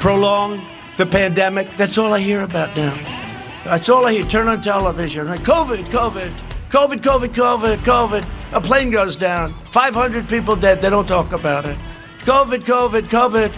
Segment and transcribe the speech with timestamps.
[0.00, 0.60] prolong
[0.96, 1.66] the pandemic.
[1.76, 2.94] That's all I hear about now.
[3.64, 4.24] That's all I hear.
[4.24, 5.26] Turn on television.
[5.28, 6.32] COVID, COVID,
[6.70, 8.24] COVID, COVID, COVID, COVID.
[8.52, 9.54] A plane goes down.
[9.70, 10.80] 500 people dead.
[10.80, 11.76] They don't talk about it.
[12.24, 13.52] COVID, COVID, COVID,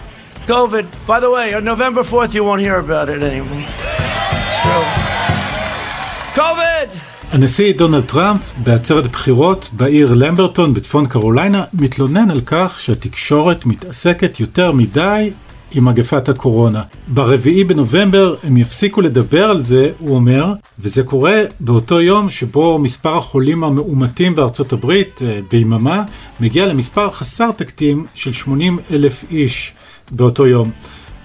[0.46, 1.06] COVID.
[1.06, 3.64] By the way, on November 4th, you won't hear about it anymore.
[3.68, 4.84] It's true.
[6.34, 6.88] COVID!
[7.32, 14.72] הנשיא דונלד טראמפ בעצרת בחירות בעיר למברטון בצפון קרוליינה מתלונן על כך שהתקשורת מתעסקת יותר
[14.72, 15.30] מדי
[15.71, 16.83] עם מגפת הקורונה.
[17.07, 23.17] ברביעי בנובמבר הם יפסיקו לדבר על זה, הוא אומר, וזה קורה באותו יום שבו מספר
[23.17, 26.03] החולים המאומתים בארצות הברית אה, ביממה
[26.39, 29.73] מגיע למספר חסר תקדים של 80 אלף איש
[30.11, 30.71] באותו יום.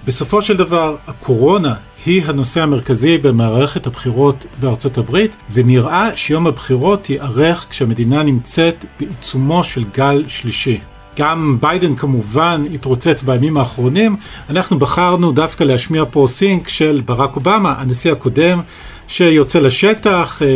[0.07, 1.75] בסופו של דבר, הקורונה
[2.07, 9.85] היא הנושא המרכזי במערכת הבחירות בארצות הברית, ונראה שיום הבחירות ייערך כשהמדינה נמצאת בעיצומו של
[9.95, 10.81] גל שלישי.
[11.17, 14.17] גם ביידן כמובן התרוצץ בימים האחרונים,
[14.51, 18.61] אנחנו בחרנו דווקא להשמיע פה סינק של ברק אובמה, הנשיא הקודם,
[19.09, 20.49] שיוצא לשטח, אה,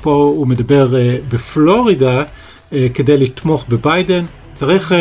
[0.00, 2.22] פה הוא מדבר אה, בפלורידה
[2.72, 4.24] אה, כדי לתמוך בביידן.
[4.54, 4.92] צריך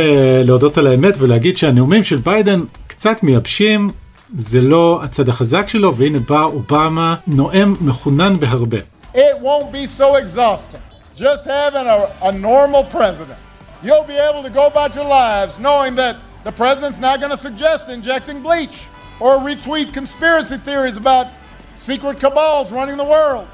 [0.45, 3.89] להודות על האמת ולהגיד שהנאומים של ביידן קצת מייבשים,
[4.35, 8.77] זה לא הצד החזק שלו, והנה בא אובמה נואם מחונן בהרבה.
[9.13, 10.81] It won't be so exhausting.
[11.15, 13.50] Just having a, a normal president.
[13.83, 17.37] You'll be able to go about your lives knowing that the president's not going to
[17.37, 18.85] suggest injecting bleach
[19.19, 21.27] or retweet conspiracy theories about
[21.73, 23.47] secret cabals running the world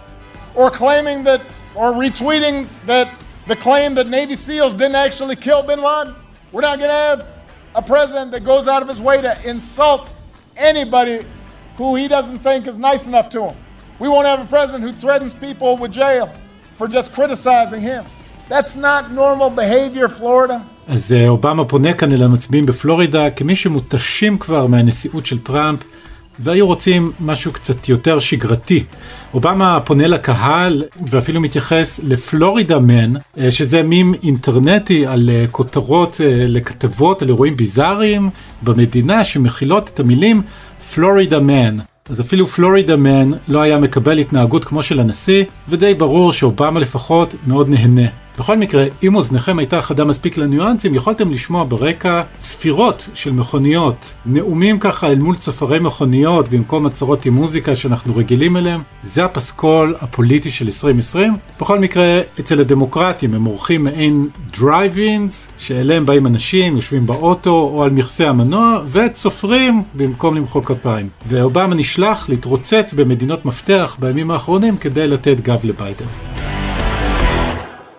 [0.56, 1.42] or claiming that
[1.76, 3.14] or retweeting that
[3.48, 6.14] the claim that Navy SEALs didn't actually kill bin Laden.
[6.52, 7.28] We're not going to have
[7.76, 10.14] a president that goes out of his way to insult
[10.58, 11.26] anybody
[11.78, 13.56] who he doesn't think is nice enough to him.
[14.00, 16.34] We won't have a president who threatens people with jail
[16.76, 18.06] for just criticizing him.
[18.50, 20.54] That's not normal behavior, Florida.
[20.88, 25.80] אז אה, אובמה פונה כאן אל המצביעים בפלורידה כמי שמותשים כבר מהנשיאות של טראמפ
[26.40, 28.84] והיו רוצים משהו קצת יותר שגרתי.
[29.34, 37.22] אובמה פונה לקהל ואפילו מתייחס לפלורידה מן, אה, שזה מים אינטרנטי על אה, כותרות לכתבות
[37.22, 38.30] על אירועים ביזאריים
[38.62, 40.42] במדינה שמכילות את המילים
[40.94, 41.78] Florida man.
[42.10, 47.36] אז אפילו Florida man לא היה מקבל התנהגות כמו של הנשיא, ודי ברור שאובמה לפחות
[47.48, 48.08] מאוד נהנה.
[48.38, 54.80] בכל מקרה, אם אוזניכם הייתה חדה מספיק לניואנסים, יכולתם לשמוע ברקע צפירות של מכוניות, נאומים
[54.80, 58.82] ככה אל מול צופרי מכוניות במקום הצהרות עם מוזיקה שאנחנו רגילים אליהם.
[59.04, 61.34] זה הפסקול הפוליטי של 2020.
[61.62, 67.90] בכל מקרה, אצל הדמוקרטים הם עורכים מעין drive-ins, שאליהם באים אנשים, יושבים באוטו או על
[67.90, 71.10] מכסה המנוע, וצופרים במקום למחוא כפיים.
[71.28, 76.37] ואובמה נשלח להתרוצץ במדינות מפתח בימים האחרונים כדי לתת גב לביידן.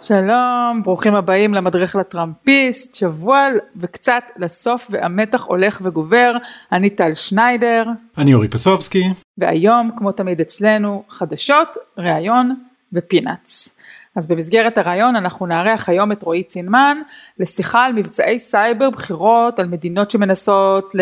[0.08, 3.46] שלום, ברוכים הבאים למדריך לטראמפיסט, שבוע
[3.76, 6.36] וקצת לסוף והמתח הולך וגובר,
[6.72, 7.84] אני טל שניידר.
[8.18, 9.04] אני אורי פסובסקי.
[9.38, 12.54] והיום, כמו תמיד אצלנו, חדשות, ראיון
[12.92, 13.77] ופינאטס.
[14.18, 16.98] אז במסגרת הראיון אנחנו נארח היום את רועי צינמן
[17.38, 20.94] לשיחה על מבצעי סייבר בחירות, על מדינות שמנסות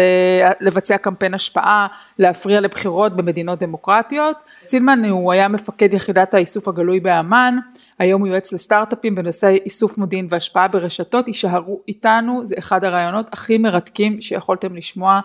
[0.60, 1.86] לבצע קמפיין השפעה,
[2.18, 4.36] להפריע לבחירות במדינות דמוקרטיות.
[4.64, 7.58] צינמן הוא היה מפקד יחידת האיסוף הגלוי באמ"ן,
[7.98, 13.58] היום הוא יועץ לסטארט-אפים בנושא איסוף מודיעין והשפעה ברשתות, יישארו איתנו, זה אחד הרעיונות הכי
[13.58, 15.20] מרתקים שיכולתם לשמוע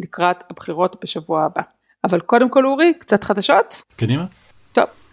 [0.00, 1.62] לקראת הבחירות בשבוע הבא.
[2.04, 3.82] אבל קודם כל אורי, קצת חדשות?
[3.96, 4.24] קדימה.
[4.72, 5.05] טוב.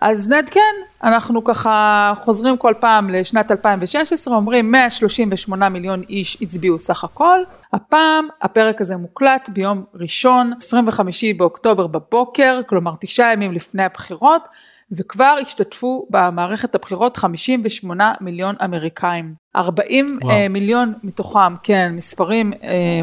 [0.00, 0.60] אז נעדכן,
[1.04, 7.38] אנחנו ככה חוזרים כל פעם לשנת 2016, אומרים 138 מיליון איש הצביעו סך הכל.
[7.72, 14.48] הפעם הפרק הזה מוקלט ביום ראשון, 25 באוקטובר בבוקר, כלומר תשעה ימים לפני הבחירות.
[14.92, 19.34] וכבר השתתפו במערכת הבחירות 58 מיליון אמריקאים.
[19.56, 20.30] 40 וואו.
[20.30, 23.00] אה, מיליון מתוכם, כן, מספרים אה,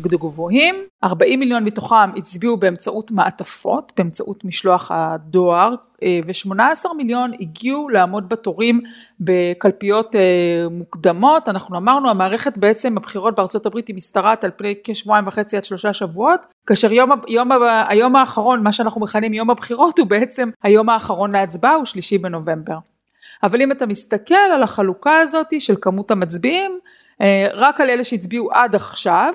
[0.00, 0.74] גבוהים,
[1.04, 8.80] 40 מיליון מתוכם הצביעו באמצעות מעטפות, באמצעות משלוח הדואר, ו-18 מיליון הגיעו לעמוד בתורים
[9.20, 10.20] בקלפיות אה,
[10.70, 11.48] מוקדמות.
[11.48, 15.92] אנחנו אמרנו, המערכת בעצם, הבחירות בארצות הברית היא משתרעת על פני כשבועיים וחצי עד שלושה
[15.92, 17.50] שבועות, כאשר יום, יום,
[17.88, 22.78] היום האחרון, מה שאנחנו מכנים יום הבחירות, הוא בעצם היום האחרון להצבעה, הוא שלישי בנובמבר.
[23.42, 26.78] אבל אם אתה מסתכל על החלוקה הזאת של כמות המצביעים,
[27.20, 29.34] אה, רק על אלה שהצביעו עד עכשיו,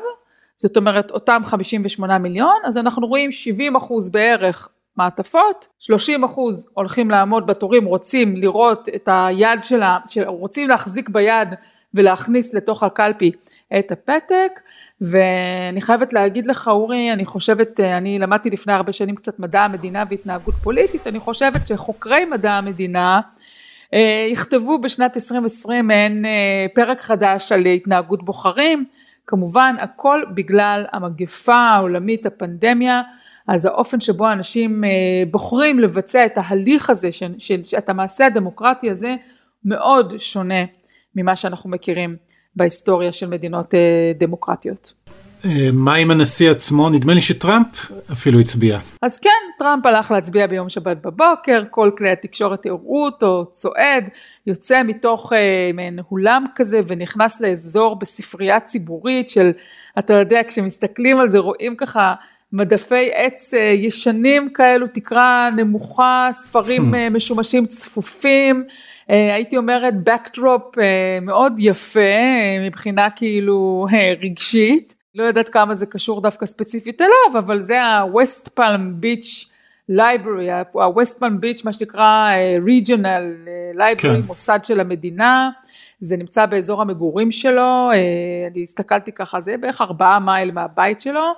[0.56, 7.12] זאת אומרת אותם 58 מיליון, אז אנחנו רואים 70 אחוז בערך מעטפות, 30 אחוז הולכים
[7.12, 11.48] לעמוד בתורים, רוצים לראות את היד שלה, רוצים להחזיק ביד
[11.94, 13.31] ולהכניס לתוך הקלפי
[13.80, 14.60] את הפתק,
[15.01, 20.04] ואני חייבת להגיד לך אורי, אני חושבת, אני למדתי לפני הרבה שנים קצת מדע המדינה
[20.10, 23.22] והתנהגות פוליטית, אני חושבת שחוקרי מדע המדינה
[23.94, 28.86] אה, יכתבו בשנת 2020 מעין אה, פרק חדש על התנהגות בוחרים,
[29.28, 33.01] כמובן הכל בגלל המגפה העולמית, הפנדמיה,
[33.48, 34.90] אז האופן שבו אנשים אה,
[35.31, 37.10] בוחרים לבצע את ההליך הזה,
[37.78, 39.16] את המעשה הדמוקרטי הזה,
[39.66, 40.63] מאוד שונה
[41.16, 42.16] ממה שאנחנו מכירים
[42.56, 44.94] בהיסטוריה של מדינות אה, דמוקרטיות.
[45.45, 46.90] אה, מה עם הנשיא עצמו?
[46.90, 48.80] נדמה לי שטראמפ אפילו הצביע.
[49.01, 49.30] אז כן,
[49.60, 54.04] טראמפ הלך להצביע ביום שבת בבוקר, כל כלי התקשורת הראו אותו צועד,
[54.48, 59.51] יוצא מתוך אה, מעין אולם כזה ונכנס לאזור בספרייה ציבורית של,
[60.00, 62.13] אתה יודע, כשמסתכלים על זה רואים ככה
[62.54, 68.64] מדפי עץ אה, ישנים כאלו, תקרה נמוכה, ספרים אה, משומשים צפופים,
[69.10, 70.78] אה, הייתי אומרת backdrop
[71.22, 72.00] מאוד יפה
[72.66, 73.88] מבחינה כאילו
[74.24, 74.96] רגשית.
[75.16, 79.48] לא יודעת כמה זה קשור דווקא ספציפית אליו, אבל זה ה-West Palm Beach
[79.92, 82.32] Library, ה-West Palm Beach, מה שנקרא
[82.66, 84.22] regional library, כן.
[84.28, 85.50] מוסד של המדינה.
[86.02, 87.90] זה נמצא באזור המגורים שלו,
[88.52, 91.34] אני הסתכלתי ככה, זה בערך ארבעה מייל מהבית שלו.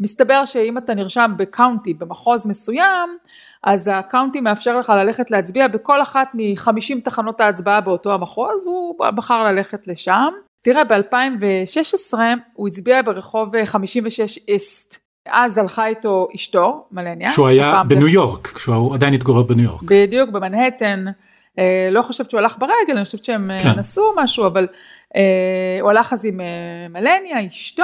[0.00, 3.16] מסתבר שאם אתה נרשם בקאונטי, במחוז מסוים,
[3.62, 9.44] אז הקאונטי מאפשר לך ללכת להצביע בכל אחת מחמישים תחנות ההצבעה באותו המחוז, והוא בחר
[9.44, 10.32] ללכת לשם.
[10.62, 12.14] תראה, ב-2016
[12.52, 14.98] הוא הצביע ברחוב 56 איסט.
[15.28, 17.30] אז הלכה איתו אשתו, מלניה.
[17.30, 19.82] שהוא היה בניו יורק, כשהוא עדיין התגורר בניו יורק.
[19.82, 21.04] בדיוק, במנהטן.
[21.58, 23.78] אה, לא חושבת שהוא הלך ברגל, אני חושבת שהם אה, כן.
[23.78, 24.66] נסעו משהו, אבל
[25.16, 26.40] אה, הוא הלך אז עם
[26.90, 27.82] מלניה, אשתו,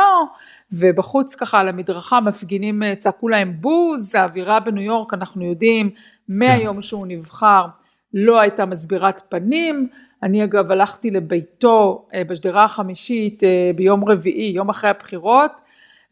[0.73, 5.91] ובחוץ ככה על המדרכה מפגינים אה, צעקו להם בוז, האווירה בניו יורק אנחנו יודעים
[6.29, 6.83] מהיום כן.
[6.83, 7.67] שהוא נבחר
[8.15, 9.89] לא הייתה מסבירת פנים,
[10.23, 15.53] אני אגב הלכתי לביתו אה, בשדרה החמישית אה, ביום רביעי, יום אחרי הבחירות,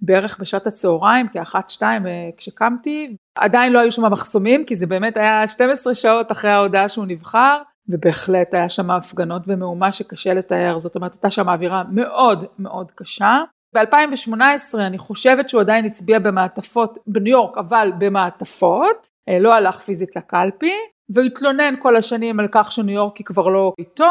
[0.02, 2.02] בערך בשעת הצהריים, כאחת שתיים
[2.36, 7.06] כשקמתי, עדיין לא היו שם מחסומים כי זה באמת היה 12 שעות אחרי ההודעה שהוא
[7.06, 12.90] נבחר, ובהחלט היה שם הפגנות ומהומה שקשה לתאר, זאת אומרת הייתה שם אווירה מאוד מאוד
[12.90, 13.42] קשה.
[13.75, 20.17] ב-2018 אני חושבת שהוא עדיין הצביע במעטפות בניו יורק, אבל במעטפות, אה, לא הלך פיזית
[20.17, 20.72] לקלפי,
[21.14, 24.11] והתלונן כל השנים על כך שניו יורק היא כבר לא איתו,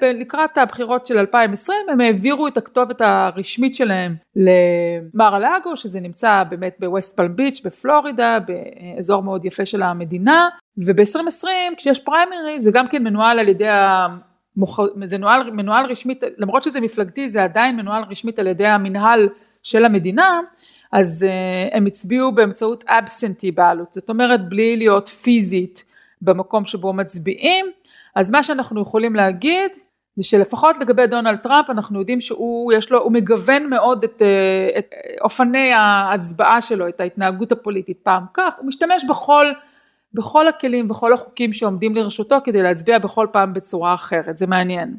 [0.00, 6.76] ולקראת הבחירות של 2020 הם העבירו את הכתובת הרשמית שלהם למר הלאגו, שזה נמצא באמת
[6.80, 10.48] בווסט פלם ביץ' בפלורידה, באזור מאוד יפה של המדינה,
[10.86, 11.46] וב-2020
[11.76, 13.68] כשיש פריימרי זה גם כן מנוהל על ידי
[15.04, 19.28] זה מנוהל, מנוהל רשמית, למרות שזה מפלגתי זה עדיין מנוהל רשמית על ידי המנהל
[19.62, 20.40] של המדינה,
[20.92, 25.84] אז uh, הם הצביעו באמצעות אבסנטי בעלות, זאת אומרת בלי להיות פיזית
[26.22, 27.66] במקום שבו מצביעים,
[28.14, 29.70] אז מה שאנחנו יכולים להגיד
[30.16, 34.78] זה שלפחות לגבי דונלד טראמפ אנחנו יודעים שהוא יש לו, הוא מגוון מאוד את, uh,
[34.78, 39.46] את אופני ההצבעה שלו, את ההתנהגות הפוליטית, פעם כך, הוא משתמש בכל
[40.18, 44.94] בכל הכלים וכל החוקים שעומדים לרשותו כדי להצביע בכל פעם בצורה אחרת, זה מעניין.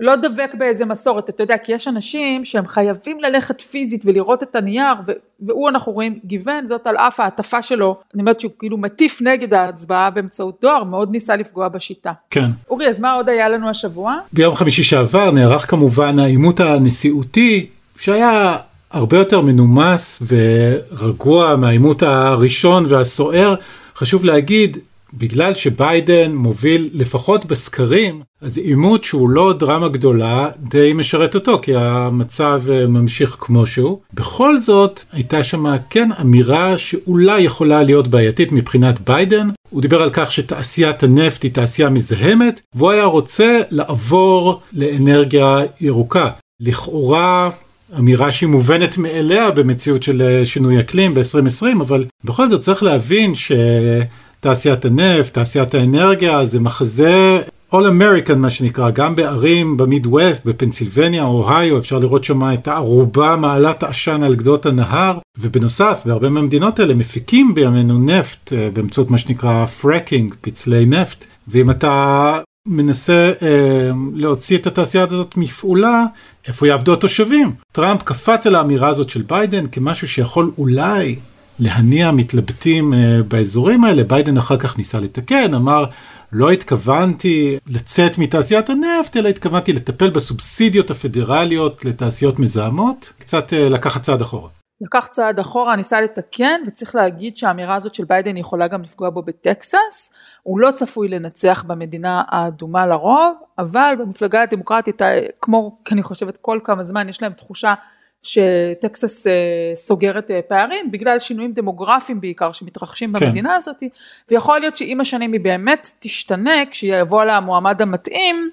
[0.00, 4.56] לא דבק באיזה מסורת, אתה יודע, כי יש אנשים שהם חייבים ללכת פיזית ולראות את
[4.56, 4.94] הנייר,
[5.40, 9.54] והוא אנחנו רואים גיוון, זאת על אף ההטפה שלו, אני אומרת שהוא כאילו מטיף נגד
[9.54, 12.12] ההצבעה באמצעות דואר, מאוד ניסה לפגוע בשיטה.
[12.30, 12.50] כן.
[12.70, 14.16] אורי, אז מה עוד היה לנו השבוע?
[14.32, 17.66] ביום חמישי שעבר נערך כמובן העימות הנשיאותי,
[17.98, 18.56] שהיה
[18.90, 23.54] הרבה יותר מנומס ורגוע מהעימות הראשון והסוער.
[23.98, 24.78] חשוב להגיד,
[25.14, 31.76] בגלל שביידן מוביל לפחות בסקרים, אז עימות שהוא לא דרמה גדולה די משרת אותו, כי
[31.76, 33.98] המצב אה, ממשיך כמו שהוא.
[34.14, 39.48] בכל זאת, הייתה שם כן אמירה שאולי יכולה להיות בעייתית מבחינת ביידן.
[39.70, 46.30] הוא דיבר על כך שתעשיית הנפט היא תעשייה מזהמת, והוא היה רוצה לעבור לאנרגיה ירוקה.
[46.60, 47.50] לכאורה
[47.98, 53.32] אמירה שהיא מובנת מאליה במציאות של אה, שינוי אקלים ב-2020, אבל בכל זאת צריך להבין
[53.34, 57.40] שתעשיית הנפט, תעשיית האנרגיה, זה מחזה
[57.72, 63.82] All American מה שנקרא, גם בערים במידווסט, בפנסילבניה, אוהיו, אפשר לראות שם את הערובה מעלת
[63.82, 69.66] העשן על גדות הנהר, ובנוסף, בהרבה מהמדינות האלה מפיקים בימינו נפט אה, באמצעות מה שנקרא
[69.66, 76.04] פרקינג, פצלי נפט, ואם אתה מנסה אה, להוציא את התעשייה הזאת מפעולה,
[76.48, 77.52] איפה יעבדו התושבים?
[77.72, 81.16] טראמפ קפץ על האמירה הזאת של ביידן כמשהו שיכול אולי
[81.58, 84.04] להניע מתלבטים אה, באזורים האלה.
[84.04, 85.84] ביידן אחר כך ניסה לתקן, אמר
[86.32, 94.02] לא התכוונתי לצאת מתעשיית הנפט, אלא התכוונתי לטפל בסובסידיות הפדרליות לתעשיות מזהמות, קצת אה, לקחת
[94.02, 94.57] צעד אחורה.
[94.80, 99.22] לקח צעד אחורה, ניסה לתקן, וצריך להגיד שהאמירה הזאת של ביידן יכולה גם לפגוע בו
[99.22, 100.12] בטקסס.
[100.42, 105.02] הוא לא צפוי לנצח במדינה האדומה לרוב, אבל במפלגה הדמוקרטית,
[105.40, 107.74] כמו אני חושבת כל כמה זמן, יש להם תחושה
[108.22, 109.32] שטקסס אה,
[109.74, 113.26] סוגרת אה, פערים, בגלל שינויים דמוגרפיים בעיקר שמתרחשים כן.
[113.26, 113.82] במדינה הזאת,
[114.30, 118.50] ויכול להיות שעם השנים היא באמת תשתנה, כשיבוא לה המועמד המתאים,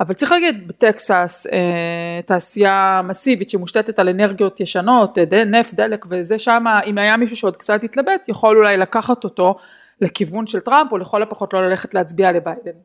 [0.00, 6.38] אבל צריך להגיד בטקסס אה, תעשייה מסיבית שמושתתת על אנרגיות ישנות, אה, נפט, דלק וזה
[6.38, 9.56] שם, אם היה מישהו שעוד קצת התלבט, יכול אולי לקחת אותו
[10.00, 12.78] לכיוון של טראמפ, או לכל הפחות לא ללכת להצביע לביידן.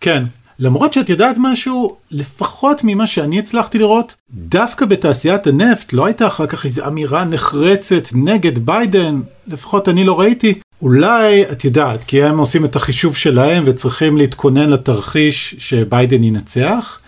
[0.00, 0.22] כן,
[0.58, 6.46] למרות שאת יודעת משהו, לפחות ממה שאני הצלחתי לראות, דווקא בתעשיית הנפט לא הייתה אחר
[6.46, 10.60] כך איזו אמירה נחרצת נגד ביידן, לפחות אני לא ראיתי.
[10.82, 16.98] אולי, את יודעת, כי הם עושים את החישוב שלהם וצריכים להתכונן לתרחיש שביידן ינצח,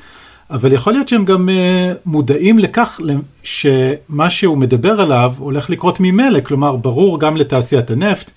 [0.51, 1.53] אבל יכול להיות שהם גם uh,
[2.07, 3.01] מודעים לכך
[3.43, 8.31] שמה שהוא מדבר עליו הולך לקרות ממילא, כלומר ברור גם לתעשיית הנפט.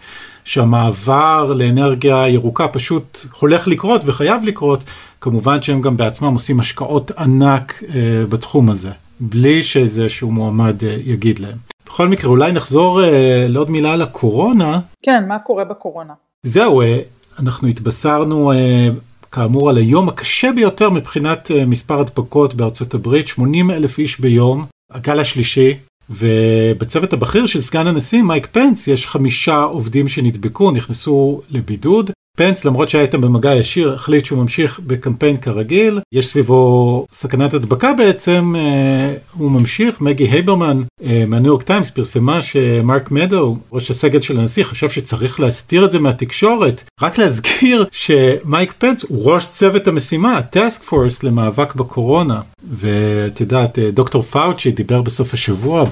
[0.43, 4.83] שהמעבר לאנרגיה ירוקה פשוט הולך לקרות וחייב לקרות,
[5.21, 8.89] כמובן שהם גם בעצמם עושים השקעות ענק אה, בתחום הזה,
[9.21, 11.57] בלי שאיזשהו מועמד אה, יגיד להם.
[11.85, 14.79] בכל מקרה, אולי נחזור אה, לעוד מילה על הקורונה.
[15.01, 16.13] כן, מה קורה בקורונה?
[16.45, 16.99] זהו, אה,
[17.39, 18.87] אנחנו התבשרנו אה,
[19.31, 24.65] כאמור על היום הקשה ביותר מבחינת אה, מספר הדבקות בארצות הברית, 80 אלף איש ביום,
[24.91, 25.77] הגל השלישי,
[26.09, 32.11] ובצוות הבכיר של סגן הנשיא מייק פנס יש חמישה עובדים שנדבקו, נכנסו לבידוד.
[32.41, 35.99] פנס למרות שהיה איתם במגע ישיר החליט שהוא ממשיך בקמפיין כרגיל.
[36.11, 40.01] יש סביבו סכנת הדבקה בעצם אה, הוא ממשיך.
[40.01, 45.39] מגי הייברמן אה, מהניו יורק טיימס פרסמה שמרק מדוז ראש הסגל של הנשיא חשב שצריך
[45.39, 46.83] להסתיר את זה מהתקשורת.
[47.01, 52.41] רק להזכיר שמייק פנס הוא ראש צוות המשימה ה task force למאבק בקורונה.
[52.71, 55.83] ואת יודעת אה, דוקטור פאוצ'י דיבר בסוף השבוע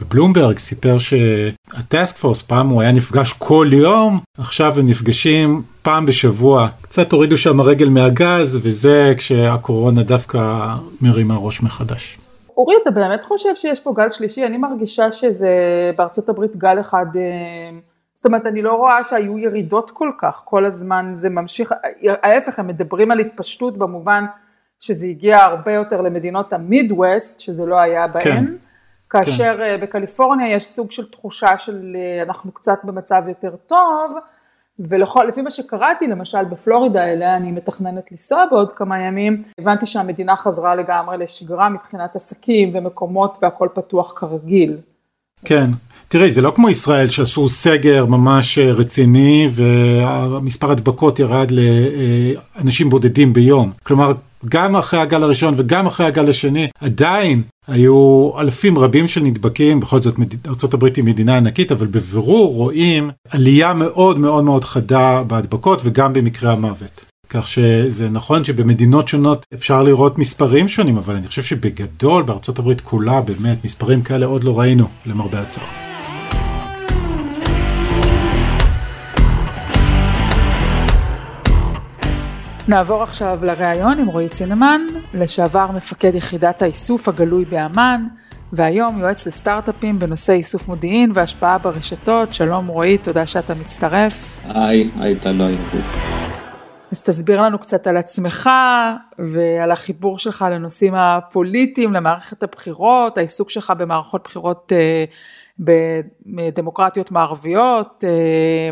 [0.00, 6.68] בבלומברג סיפר שהטסק פורס פעם הוא היה נפגש כל יום עכשיו הם נפגשים פעם בשבוע
[6.80, 10.38] קצת הורידו שם הרגל מהגז וזה כשהקורונה דווקא
[11.00, 12.18] מרימה ראש מחדש.
[12.56, 15.48] אורי אתה באמת חושב שיש פה גל שלישי אני מרגישה שזה
[15.96, 17.78] בארצות הברית גל אחד אה,
[18.14, 21.72] זאת אומרת אני לא רואה שהיו ירידות כל כך כל הזמן זה ממשיך
[22.22, 24.24] ההפך הם מדברים על התפשטות במובן
[24.80, 28.22] שזה הגיע הרבה יותר למדינות המידווסט שזה לא היה בהן.
[28.22, 28.54] כן.
[29.10, 29.80] כאשר כן.
[29.82, 34.16] בקליפורניה יש סוג של תחושה של אה, אנחנו קצת במצב יותר טוב,
[34.88, 40.74] ולפי מה שקראתי, למשל בפלורידה, אליה אני מתכננת לנסוע בעוד כמה ימים, הבנתי שהמדינה חזרה
[40.74, 44.76] לגמרי לשגרה מבחינת עסקים ומקומות והכל פתוח כרגיל.
[45.44, 45.66] כן,
[46.10, 53.32] תראי, זה לא כמו ישראל שעשו סגר ממש אה, רציני ומספר הדבקות ירד לאנשים בודדים
[53.32, 53.72] ביום.
[53.82, 54.12] כלומר,
[54.48, 59.98] גם אחרי הגל הראשון וגם אחרי הגל השני, עדיין היו אלפים רבים של נדבקים, בכל
[60.02, 66.12] זאת ארה"ב היא מדינה ענקית, אבל בבירור רואים עלייה מאוד מאוד מאוד חדה בהדבקות וגם
[66.12, 67.04] במקרי המוות.
[67.30, 72.80] כך שזה נכון שבמדינות שונות אפשר לראות מספרים שונים, אבל אני חושב שבגדול בארצות הברית
[72.80, 75.87] כולה באמת מספרים כאלה עוד לא ראינו, למרבה הצער.
[82.68, 84.80] נעבור עכשיו לראיון עם רועי צינמן,
[85.14, 88.06] לשעבר מפקד יחידת האיסוף הגלוי באמ"ן,
[88.52, 92.34] והיום יועץ לסטארט-אפים בנושא איסוף מודיעין והשפעה ברשתות.
[92.34, 94.40] שלום רועי, תודה שאתה מצטרף.
[94.48, 95.56] היי, היי טל, היי.
[96.92, 98.50] אז תסביר לנו קצת על עצמך
[99.18, 105.04] ועל החיבור שלך לנושאים הפוליטיים, למערכת הבחירות, העיסוק שלך במערכות בחירות אה,
[106.26, 108.04] בדמוקרטיות מערביות.
[108.06, 108.70] אה,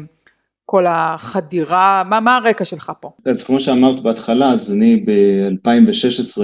[0.67, 3.11] כל החדירה, מה, מה הרקע שלך פה?
[3.27, 6.43] אז כמו שאמרת בהתחלה, אז אני ב-2016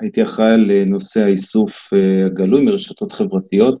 [0.00, 3.78] הייתי אחראי על נושא האיסוף אה, הגלוי מרשתות חברתיות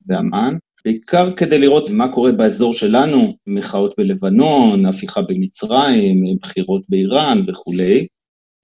[0.00, 8.06] באמ"ן, בעיקר כדי לראות מה קורה באזור שלנו, מחאות בלבנון, הפיכה במצרים, בחירות באיראן וכולי,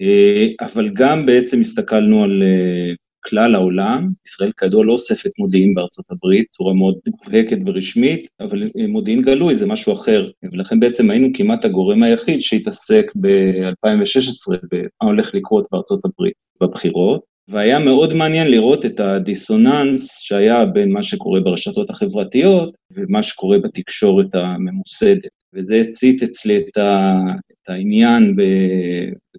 [0.02, 2.94] אה, אבל גם בעצם הסתכלנו על אה,
[3.24, 9.22] כלל העולם, ישראל כידוע לא אוספת מודיעין בארצות הברית, צורה מאוד מובהקת ורשמית, אבל מודיעין
[9.22, 15.66] גלוי זה משהו אחר, ולכן בעצם היינו כמעט הגורם היחיד שהתעסק ב-2016 במה הולך לקרות
[15.72, 22.74] בארצות הברית בבחירות, והיה מאוד מעניין לראות את הדיסוננס שהיה בין מה שקורה ברשתות החברתיות
[22.92, 27.14] ומה שקורה בתקשורת הממוסדת, וזה הצית אצלי את, ה,
[27.52, 28.36] את העניין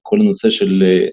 [0.06, 0.66] בכל הנושא של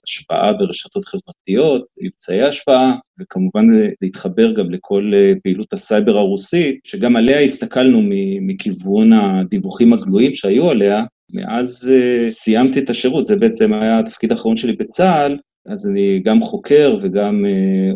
[0.04, 3.64] השפעה ברשתות חברתיות, מבצעי השפעה, וכמובן
[4.00, 8.00] זה התחבר גם לכל פעילות הסייבר הרוסית, שגם עליה הסתכלנו
[8.40, 11.04] מכיוון הדיווחים הגלויים שהיו עליה,
[11.34, 11.90] מאז
[12.28, 17.44] סיימתי את השירות, זה בעצם היה התפקיד האחרון שלי בצה"ל, אז אני גם חוקר וגם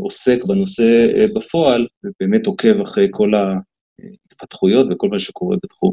[0.01, 5.93] עוסק בנושא בפועל, ובאמת עוקב אחרי כל ההתפתחויות וכל מה שקורה בתחום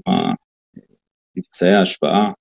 [1.38, 2.32] מבצעי ההשפעה,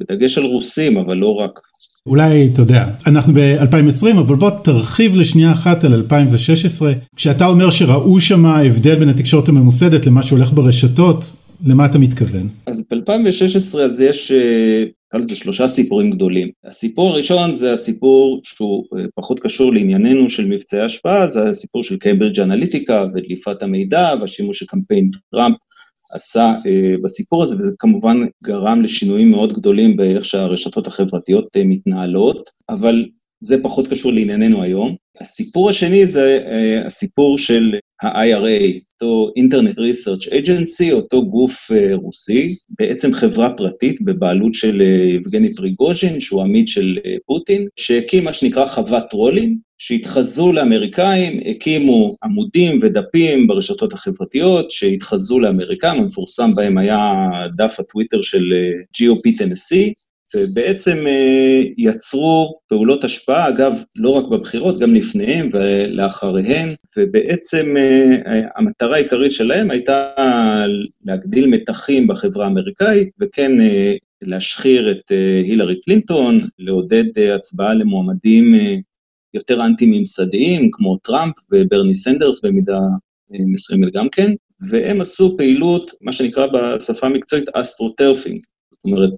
[0.00, 1.60] בדגש על רוסים, אבל לא רק.
[2.06, 6.92] אולי, אתה יודע, אנחנו ב-2020, אבל בוא תרחיב לשנייה אחת על 2016.
[7.16, 11.30] כשאתה אומר שראו שם הבדל בין התקשורת הממוסדת למה שהולך ברשתות,
[11.66, 12.48] למה אתה מתכוון?
[12.66, 14.32] אז ב-2016 אז יש
[15.10, 16.48] נקרא לזה שלושה סיפורים גדולים.
[16.64, 22.40] הסיפור הראשון זה הסיפור שהוא פחות קשור לענייננו של מבצעי השפעה, זה הסיפור של קיימברידג'
[22.40, 25.56] אנליטיקה ודליפת המידע והשימוש של קמפיין טראמפ
[26.14, 32.50] עשה אה, בסיפור הזה, וזה כמובן גרם לשינויים מאוד גדולים באיך שהרשתות החברתיות אה, מתנהלות,
[32.68, 33.06] אבל
[33.40, 34.96] זה פחות קשור לענייננו היום.
[35.20, 42.48] הסיפור השני זה uh, הסיפור של ה-IRA, אותו Internet Research Agency, אותו גוף uh, רוסי,
[42.78, 48.66] בעצם חברה פרטית בבעלות של uh, יבגני פריגוז'ין, שהוא עמית של פוטין, שהקים מה שנקרא
[48.66, 57.76] חוות טרולים, שהתחזו לאמריקאים, הקימו עמודים ודפים ברשתות החברתיות שהתחזו לאמריקאים, המפורסם בהם היה דף
[57.78, 58.42] הטוויטר של
[58.96, 59.92] GOP Tennessee,
[60.36, 68.96] ובעצם אה, יצרו פעולות השפעה, אגב, לא רק בבחירות, גם לפניהם ולאחריהן, ובעצם אה, המטרה
[68.96, 70.12] העיקרית שלהם הייתה
[71.06, 75.12] להגדיל מתחים בחברה האמריקאית, וכן אה, להשחיר את
[75.46, 78.54] הילרי קלינטון, לעודד הצבעה למועמדים
[79.34, 82.78] יותר אנטי-ממסדיים, כמו טראמפ וברני סנדרס במידה
[83.30, 84.32] מסוימת גם כן,
[84.70, 89.14] והם עשו פעילות, מה שנקרא בשפה המקצועית astroturfing, זאת אומרת,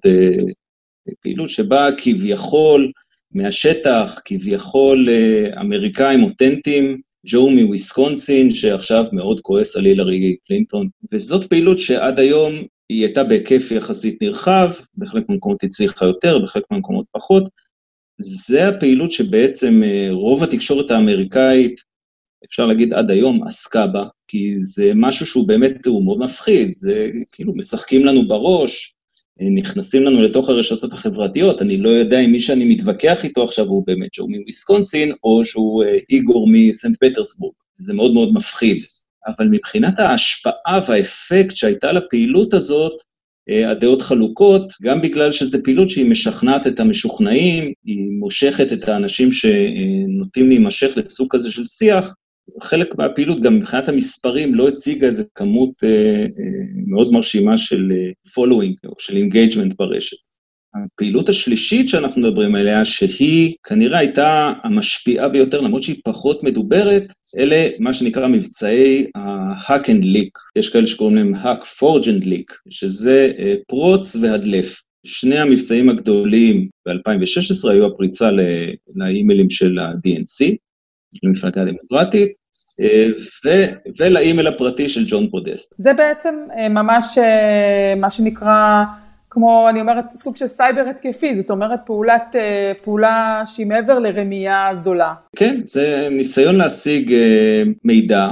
[1.21, 2.91] פעילות שבאה כביכול
[3.35, 11.79] מהשטח, כביכול אה, אמריקאים אותנטיים, ג'ו מוויסקונסין, שעכשיו מאוד כועס על הילרי קלינטון, וזאת פעילות
[11.79, 12.53] שעד היום
[12.89, 17.43] היא הייתה בהיקף יחסית נרחב, בחלק מהמקומות הצליחה יותר, בחלק מהמקומות פחות.
[18.17, 21.81] זה הפעילות שבעצם אה, רוב התקשורת האמריקאית,
[22.45, 27.09] אפשר להגיד עד היום, עסקה בה, כי זה משהו שהוא באמת, הוא מאוד מפחיד, זה
[27.31, 28.92] כאילו משחקים לנו בראש,
[29.49, 33.83] נכנסים לנו לתוך הרשתות החברתיות, אני לא יודע אם מי שאני מתווכח איתו עכשיו הוא
[33.87, 37.53] באמת שהוא מוויסקונסין, או שהוא אה, איגור מסנט פטרסבורג.
[37.77, 38.77] זה מאוד מאוד מפחיד.
[39.27, 42.93] אבל מבחינת ההשפעה והאפקט שהייתה לפעילות הזאת,
[43.49, 49.29] אה, הדעות חלוקות, גם בגלל שזו פעילות שהיא משכנעת את המשוכנעים, היא מושכת את האנשים
[49.31, 52.15] שנוטים להימשך לסוג כזה של שיח,
[52.61, 56.25] חלק מהפעילות, גם מבחינת המספרים, לא הציגה איזו כמות אה, אה,
[56.87, 60.17] מאוד מרשימה של אה, following או של engagement ברשת.
[60.75, 67.67] הפעילות השלישית שאנחנו מדברים עליה, שהיא כנראה הייתה המשפיעה ביותר, למרות שהיא פחות מדוברת, אלה
[67.79, 70.31] מה שנקרא מבצעי ה-hack and leak.
[70.55, 74.81] יש כאלה שקוראים להם hack forge and leak, שזה אה, פרוץ והדלף.
[75.05, 78.29] שני המבצעים הגדולים ב-2016 היו הפריצה
[78.95, 80.55] לאימיילים של ה-DNC,
[81.23, 82.42] למפלגה הדמוקרטית, אה, ו-
[83.99, 85.73] ולאימייל הפרטי של ג'ון פודסטה.
[85.77, 88.83] זה בעצם אה, ממש אה, מה שנקרא,
[89.29, 92.35] כמו אני אומרת, סוג של סייבר התקפי, זאת אומרת פעולת,
[92.83, 95.13] פעולה שהיא מעבר לרמייה זולה.
[95.35, 97.13] כן, זה ניסיון להשיג
[97.83, 98.29] מידע.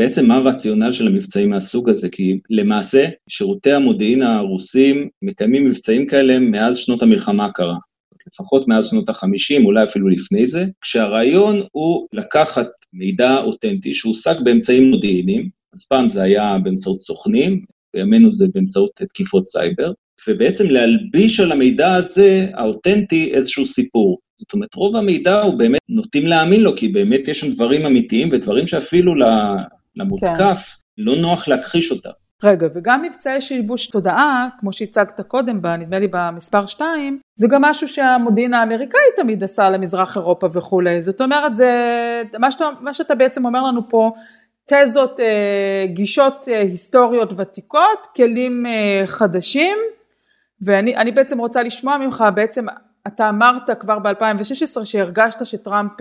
[0.00, 2.08] בעצם מה הרציונל של המבצעים מהסוג הזה?
[2.08, 7.76] כי למעשה שירותי המודיעין הרוסים מקיימים מבצעים כאלה מאז שנות המלחמה הקרה.
[8.32, 14.90] לפחות מאז שנות ה-50, אולי אפילו לפני זה, כשהרעיון הוא לקחת מידע אותנטי שהושג באמצעים
[14.90, 17.60] מודיעיניים, אז פעם זה היה באמצעות סוכנים,
[17.94, 19.92] בימינו זה באמצעות תקיפות סייבר,
[20.28, 24.18] ובעצם להלביש על המידע הזה, האותנטי, איזשהו סיפור.
[24.38, 28.28] זאת אומרת, רוב המידע הוא באמת, נוטים להאמין לו, כי באמת יש שם דברים אמיתיים
[28.32, 29.14] ודברים שאפילו
[29.96, 31.02] למותקף כן.
[31.02, 32.10] לא נוח להכחיש אותם.
[32.44, 37.88] רגע, וגם מבצעי שיבוש תודעה, כמו שהצגת קודם, נדמה לי במספר 2, זה גם משהו
[37.88, 41.00] שהמודיעין האמריקאי תמיד עשה למזרח אירופה וכולי.
[41.00, 41.72] זאת אומרת, זה,
[42.38, 44.10] מה שאתה, מה שאתה בעצם אומר לנו פה,
[44.66, 49.78] תזות, אה, גישות אה, היסטוריות ותיקות, כלים אה, חדשים,
[50.64, 52.66] ואני בעצם רוצה לשמוע ממך, בעצם
[53.06, 55.92] אתה אמרת כבר ב-2016 שהרגשת שטראמפ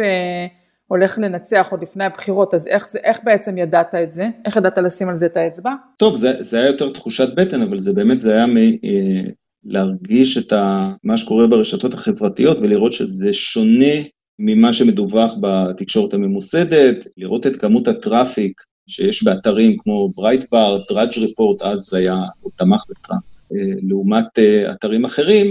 [0.92, 4.30] הולך לנצח עוד לפני הבחירות, אז איך, זה, איך בעצם ידעת את זה?
[4.46, 5.72] איך ידעת לשים על זה את האצבע?
[5.98, 9.32] טוב, זה, זה היה יותר תחושת בטן, אבל זה באמת, זה היה מ, אה,
[9.64, 13.96] להרגיש את ה, מה שקורה ברשתות החברתיות ולראות שזה שונה
[14.40, 21.94] ממה שמדווח בתקשורת הממוסדת, לראות את כמות ה-traffic שיש באתרים כמו ברייטבארט, דראג' ריפורט, אז
[21.94, 23.22] היה, הוא תמך בטראמפ,
[23.54, 25.46] אה, לעומת אה, אתרים אחרים,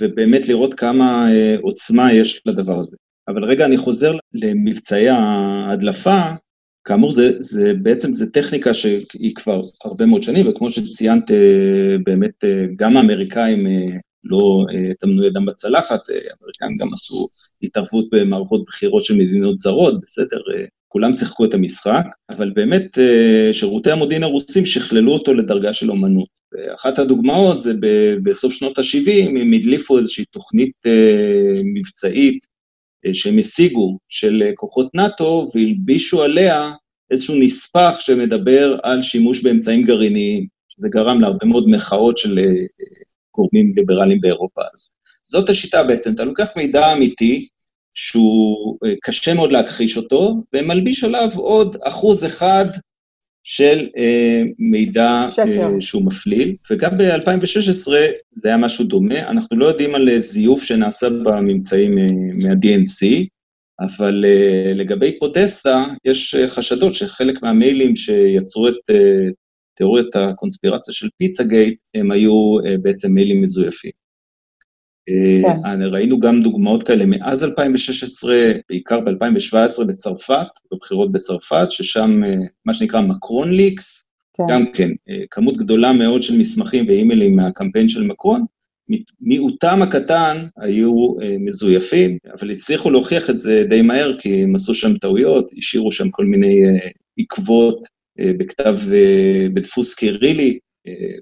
[0.00, 1.26] ובאמת לראות כמה
[1.62, 2.96] עוצמה יש לדבר הזה.
[3.28, 6.20] אבל רגע, אני חוזר למבצעי ההדלפה,
[6.86, 11.36] כאמור, זה, זה בעצם, זה טכניקה שהיא כבר הרבה מאוד שנים, וכמו שציינת, אה,
[12.04, 14.64] באמת, אה, גם האמריקאים אה, לא
[15.00, 17.26] טמנו ידם בצלחת, האמריקאים גם עשו
[17.62, 20.40] התערבות במערכות בחירות של מדינות זרות, בסדר,
[20.88, 22.98] כולם שיחקו את המשחק, אבל באמת
[23.52, 26.28] שירותי המודיעין הרוסים שכללו אותו לדרגה של אומנות.
[26.74, 27.72] אחת הדוגמאות זה
[28.22, 30.72] בסוף שנות ה-70, הם הדליפו איזושהי תוכנית
[31.74, 32.46] מבצעית
[33.14, 36.70] שהם השיגו של אה, כוחות נאט"ו והלבישו עליה
[37.10, 42.44] איזשהו נספח שמדבר על שימוש באמצעים גרעיניים, שזה גרם להרבה מאוד מחאות של אה,
[43.34, 44.62] גורמים ליברליים באירופה.
[44.74, 47.46] אז זאת השיטה בעצם, אתה לוקח מידע אמיתי,
[47.94, 52.66] שהוא קשה מאוד להכחיש אותו, ומלביש עליו עוד אחוז אחד
[53.48, 57.92] של אה, מידע אה, שהוא מפליל, וגם ב-2016
[58.32, 62.04] זה היה משהו דומה, אנחנו לא יודעים על זיוף שנעשה בממצאים אה,
[62.42, 63.26] מה-DNC,
[63.80, 69.28] אבל אה, לגבי פודסטה יש אה, חשדות שחלק מהמיילים שיצרו את אה,
[69.76, 74.05] תיאוריית הקונספירציה של פיצה גייט, הם היו אה, בעצם מיילים מזויפים.
[75.06, 75.82] כן.
[75.82, 82.74] אה, ראינו גם דוגמאות כאלה מאז 2016, בעיקר ב-2017 בצרפת, בבחירות בצרפת, ששם אה, מה
[82.74, 84.44] שנקרא מקרון ליקס, כן.
[84.50, 88.44] גם כן, אה, כמות גדולה מאוד של מסמכים ואימיילים מהקמפיין של מקרון,
[89.20, 94.96] מיעוטם הקטן היו מזויפים, אבל הצליחו להוכיח את זה די מהר, כי הם עשו שם
[94.96, 96.56] טעויות, השאירו שם כל מיני
[97.18, 97.88] עקבות
[98.18, 98.76] בכתב,
[99.54, 100.58] בדפוס קירילי,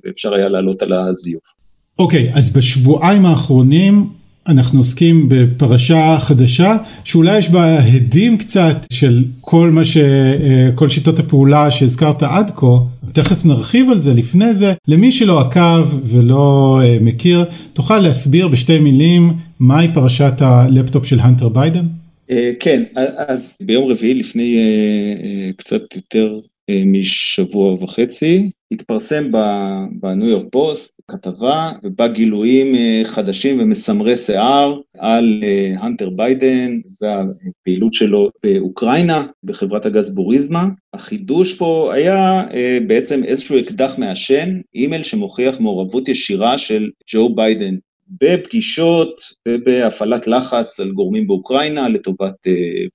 [0.04, 1.63] ואפשר היה לעלות על הזיוף.
[1.98, 4.08] אוקיי, אוקיי, אז בשבועיים האחרונים
[4.48, 9.96] אנחנו עוסקים בפרשה חדשה שאולי יש בה הדים קצת של כל מה ש...
[9.96, 12.66] אה, כל שיטות הפעולה שהזכרת עד כה,
[13.12, 14.14] תכף נרחיב על זה.
[14.14, 21.06] לפני זה, למי שלא עקב ולא אה, מכיר, תוכל להסביר בשתי מילים מהי פרשת הלפטופ
[21.06, 21.84] של הנטר ביידן?
[22.30, 22.82] אה, כן,
[23.28, 24.58] אז ביום רביעי לפני
[25.56, 26.38] קצת יותר
[26.70, 29.30] משבוע וחצי, התפרסם
[30.00, 35.44] בניו יורק פוסט כתבה ובה גילויים אה, חדשים ומסמרי שיער על
[35.78, 40.66] הנטר ביידן והפעילות שלו באוקראינה בחברת הגז בוריזמה.
[40.94, 47.74] החידוש פה היה אה, בעצם איזשהו אקדח מעשן, אימייל שמוכיח מעורבות ישירה של ג'ו ביידן
[48.20, 52.34] בפגישות ובהפעלת לחץ על גורמים באוקראינה לטובת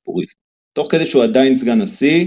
[0.05, 0.39] בוריזמה.
[0.39, 2.25] אה, תוך כדי שהוא עדיין סגן נשיא,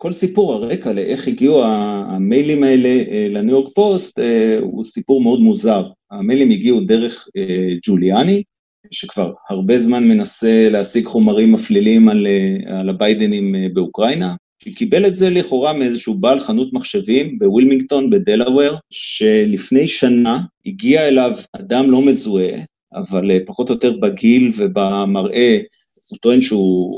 [0.00, 5.40] כל סיפור הרקע לאיך הגיעו המיילים האלה אה, לניו יורק פוסט אה, הוא סיפור מאוד
[5.40, 5.84] מוזר.
[6.10, 8.42] המיילים הגיעו דרך אה, ג'וליאני,
[8.90, 12.26] שכבר הרבה זמן מנסה להשיג חומרים מפלילים על,
[12.66, 14.34] על הביידנים באוקראינה,
[14.64, 21.90] שקיבל את זה לכאורה מאיזשהו בעל חנות מחשבים בווילמינגטון בדלאוור, שלפני שנה הגיע אליו אדם
[21.90, 22.58] לא מזוהה,
[22.94, 25.58] אבל פחות או יותר בגיל ובמראה,
[26.10, 26.92] הוא טוען שהוא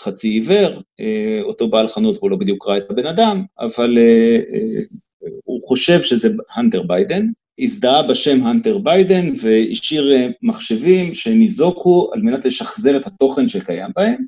[0.00, 4.36] חצי עיוור, אה, אותו בעל חנות והוא לא בדיוק ראה את הבן אדם, אבל אה,
[4.52, 4.58] אה,
[5.44, 7.26] הוא חושב שזה הנטר ביידן,
[7.58, 14.24] הזדהה בשם הנטר ביידן והשאיר מחשבים שניזוקו על מנת לשחזר את התוכן שקיים בהם,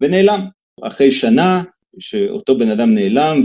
[0.00, 0.46] ונעלם.
[0.82, 1.62] אחרי שנה
[1.98, 3.42] שאותו בן אדם נעלם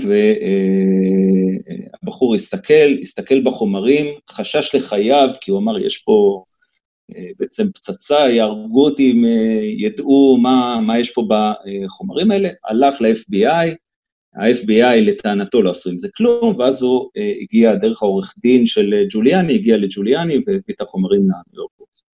[2.04, 6.44] והבחור הסתכל, הסתכל בחומרים, חשש לחייו כי הוא אמר יש פה
[7.40, 13.76] בעצם פצצה, יהרגו אותי אם אה, ידעו מה, מה יש פה בחומרים האלה, הלך ל-FBI,
[14.36, 18.94] ה-FBI לטענתו לא עשו עם זה כלום, ואז הוא אה, הגיע דרך העורך דין של
[19.10, 21.72] ג'וליאני, הגיע לג'וליאני והביא את החומרים לניו יורק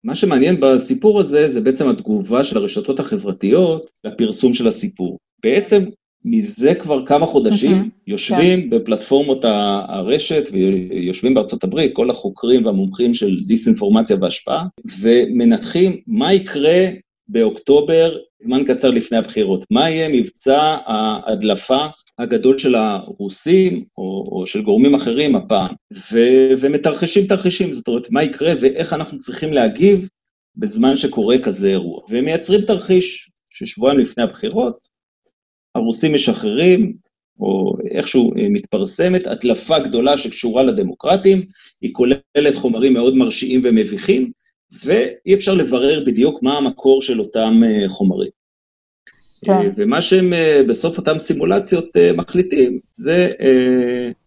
[0.05, 5.17] מה שמעניין בסיפור הזה זה בעצם התגובה של הרשתות החברתיות לפרסום של הסיפור.
[5.43, 5.83] בעצם
[6.25, 8.69] מזה כבר כמה חודשים mm-hmm, יושבים כן.
[8.69, 14.65] בפלטפורמות הרשת ויושבים בארצות הברית, כל החוקרים והמומחים של דיסאינפורמציה והשפעה,
[15.01, 16.87] ומנתחים מה יקרה
[17.29, 19.65] באוקטובר, זמן קצר לפני הבחירות.
[19.71, 21.81] מה יהיה מבצע ההדלפה
[22.19, 25.75] הגדול של הרוסים או, או של גורמים אחרים הפעם,
[26.11, 26.19] ו,
[26.59, 30.09] ומתרחשים תרחישים, זאת אומרת, מה יקרה ואיך אנחנו צריכים להגיב
[30.57, 32.01] בזמן שקורה כזה אירוע.
[32.09, 34.94] והם מייצרים תרחיש ששבועיים לפני הבחירות,
[35.75, 36.91] הרוסים משחררים,
[37.39, 41.41] או איכשהו אה, מתפרסמת, הדלפה גדולה שקשורה לדמוקרטים,
[41.81, 44.25] היא כוללת חומרים מאוד מרשיעים ומביכים,
[44.83, 48.29] ואי אפשר לברר בדיוק מה המקור של אותם אה, חומרים.
[49.45, 49.51] כן.
[49.51, 50.33] אה, ומה שהם
[50.67, 51.85] בסוף אותם סימולציות
[52.15, 53.29] מחליטים, זה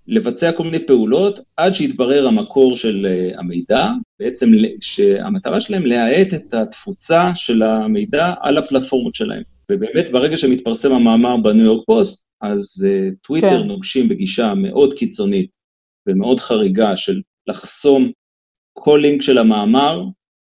[0.06, 3.06] לבצע כל מיני פעולות עד שיתברר המקור של
[3.38, 3.86] המידע,
[4.20, 4.46] בעצם
[4.80, 9.42] שהמטרה שלהם להאט את התפוצה של המידע על הפלטפורמות שלהם.
[9.70, 13.66] ובאמת ברגע שמתפרסם המאמר בניו יורק פוסט, אז uh, טוויטר כן.
[13.66, 15.50] נוקטים בגישה מאוד קיצונית
[16.08, 18.10] ומאוד חריגה של לחסום
[18.72, 20.04] כל לינק של המאמר.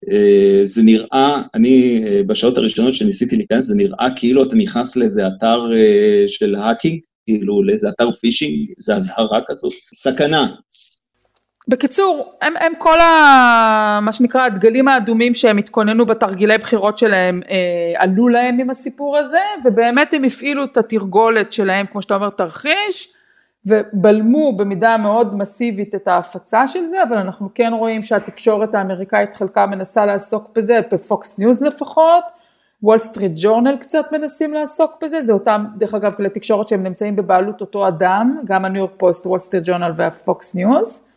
[0.06, 5.22] Uh, זה נראה, אני uh, בשעות הראשונות שניסיתי להיכנס, זה נראה כאילו אתה נכנס לאיזה
[5.26, 9.72] אתר uh, של hacking, כאילו לאיזה אתר phishing, זה אזהרה כזאת.
[9.94, 10.54] סכנה,
[11.70, 13.98] בקיצור, הם, הם כל ה...
[14.02, 19.40] מה שנקרא הדגלים האדומים שהם התכוננו בתרגילי בחירות שלהם אה, עלו להם עם הסיפור הזה
[19.64, 23.12] ובאמת הם הפעילו את התרגולת שלהם כמו שאתה אומר תרחיש
[23.66, 29.66] ובלמו במידה מאוד מסיבית את ההפצה של זה אבל אנחנו כן רואים שהתקשורת האמריקאית חלקה
[29.66, 32.24] מנסה לעסוק בזה בפוקס ניוז לפחות
[32.82, 37.16] וול סטריט ג'ורנל קצת מנסים לעסוק בזה זה אותם דרך אגב כלי תקשורת שהם נמצאים
[37.16, 41.09] בבעלות אותו אדם גם הניו יורק פוסט וול סטריט ג'ורנל והפוקס ניוז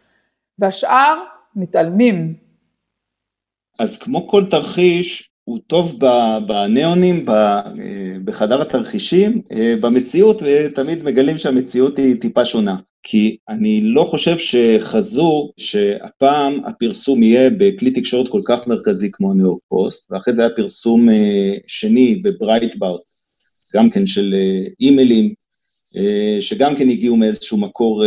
[0.60, 1.24] והשאר
[1.56, 2.34] מתעלמים.
[3.80, 6.00] אז כמו כל תרחיש, הוא טוב
[6.48, 7.26] בניאונים,
[8.26, 9.42] בחדר התרחישים,
[9.82, 10.42] במציאות
[10.76, 12.76] תמיד מגלים שהמציאות היא טיפה שונה.
[13.04, 19.46] כי אני לא חושב שחזו שהפעם הפרסום יהיה בכלי תקשורת כל כך מרכזי כמו ניו
[19.46, 21.08] יורק פוסט, ואחרי זה היה פרסום
[21.68, 23.02] שני בברייטבארט,
[23.76, 24.36] גם כן של
[24.80, 25.34] אימיילים,
[26.40, 28.04] שגם כן הגיעו מאיזשהו מקור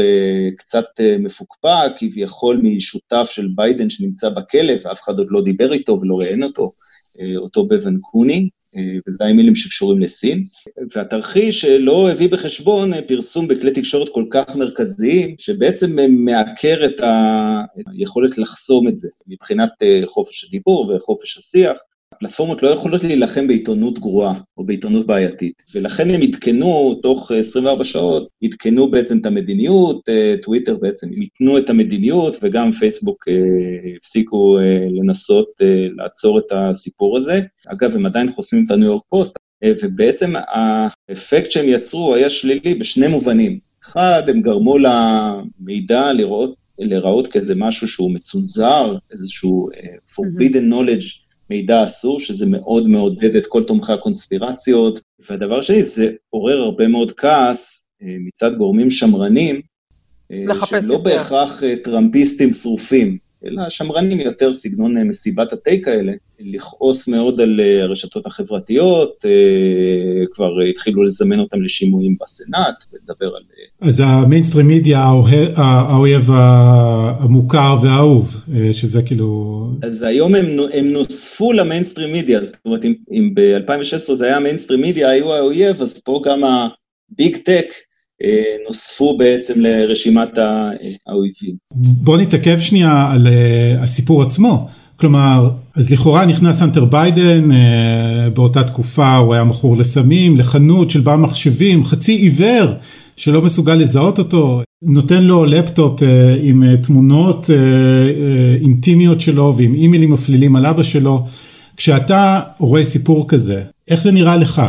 [0.57, 0.85] קצת
[1.19, 6.43] מפוקפק, כביכול משותף של ביידן שנמצא בכלא ואף אחד עוד לא דיבר איתו ולא ראיין
[6.43, 6.71] אותו.
[7.37, 8.49] אותו בבן קוני,
[9.09, 10.39] וזה האימיילים שקשורים לסין,
[10.95, 15.87] והתרחיש לא הביא בחשבון פרסום בכלי תקשורת כל כך מרכזיים, שבעצם
[16.25, 17.01] מעקר את
[17.93, 19.71] היכולת לחסום את זה, מבחינת
[20.05, 21.77] חופש הדיבור וחופש השיח.
[22.17, 28.29] הפלטפורמות לא יכולות להילחם בעיתונות גרועה או בעיתונות בעייתית, ולכן הם עדכנו תוך 24 שעות,
[28.45, 30.09] עדכנו בעצם את המדיניות,
[30.43, 33.25] טוויטר בעצם עדכנו את המדיניות, וגם פייסבוק
[33.97, 34.57] הפסיקו
[34.91, 35.49] לנסות
[35.97, 37.41] לעצור את הסיפור הזה.
[37.67, 39.37] אגב, הם עדיין חוסמים את הניו יורק פוסט,
[39.83, 40.33] ובעצם
[41.09, 43.59] האפקט שהם יצרו היה שלילי בשני מובנים.
[43.85, 49.69] אחד, הם גרמו למידע לראות, לראות כאיזה משהו שהוא מצונזר, איזשהו
[50.15, 56.59] forbidden knowledge, מידע אסור, שזה מאוד מעודד את כל תומכי הקונספירציות, והדבר שני, זה עורר
[56.59, 59.61] הרבה מאוד כעס מצד גורמים שמרנים,
[60.31, 67.61] לחפש שלא בהכרח טראמפיסטים שרופים, אלא שמרנים יותר סגנון מסיבת התה כאלה, לכעוס מאוד על
[67.83, 69.25] הרשתות החברתיות,
[70.33, 73.43] כבר התחילו לזמן אותם לשימועים בסנאט, ולדבר על...
[73.81, 75.11] אז המיינסטרים מידיה,
[75.57, 78.37] האויב המוכר והאהוב,
[78.73, 79.69] שזה כאילו...
[79.83, 84.81] אז היום הם, הם נוספו למיינסטרים מידיה, זאת אומרת, אם, אם ב-2016 זה היה המיינסטרים
[84.81, 87.67] מידיה, היו האויב, אז פה גם ה-big tech,
[88.69, 90.31] נוספו בעצם לרשימת
[91.07, 91.55] האויבים.
[91.75, 93.29] בוא נתעכב שנייה על
[93.81, 94.69] הסיפור עצמו.
[94.97, 97.49] כלומר, אז לכאורה נכנס אנטר ביידן,
[98.35, 102.73] באותה תקופה הוא היה מכור לסמים, לחנות של בעל מחשבים, חצי עיוור,
[103.17, 106.01] שלא מסוגל לזהות אותו, נותן לו לפטופ
[106.43, 107.51] עם תמונות
[108.61, 111.27] אינטימיות שלו ועם אימיילים מפלילים על אבא שלו.
[111.77, 114.63] כשאתה רואה סיפור כזה, איך זה נראה לך?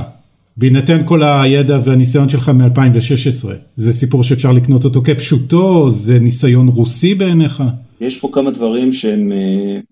[0.58, 7.16] בהינתן כל הידע והניסיון שלך מ-2016, זה סיפור שאפשר לקנות אותו כפשוטו, זה ניסיון רוסי
[7.16, 7.64] בעיניך?
[8.02, 9.32] יש פה כמה דברים שהם,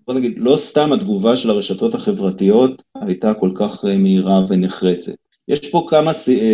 [0.06, 5.12] בוא נגיד, לא סתם התגובה של הרשתות החברתיות הייתה כל כך מהירה ונחרצת.
[5.48, 6.12] יש פה כמה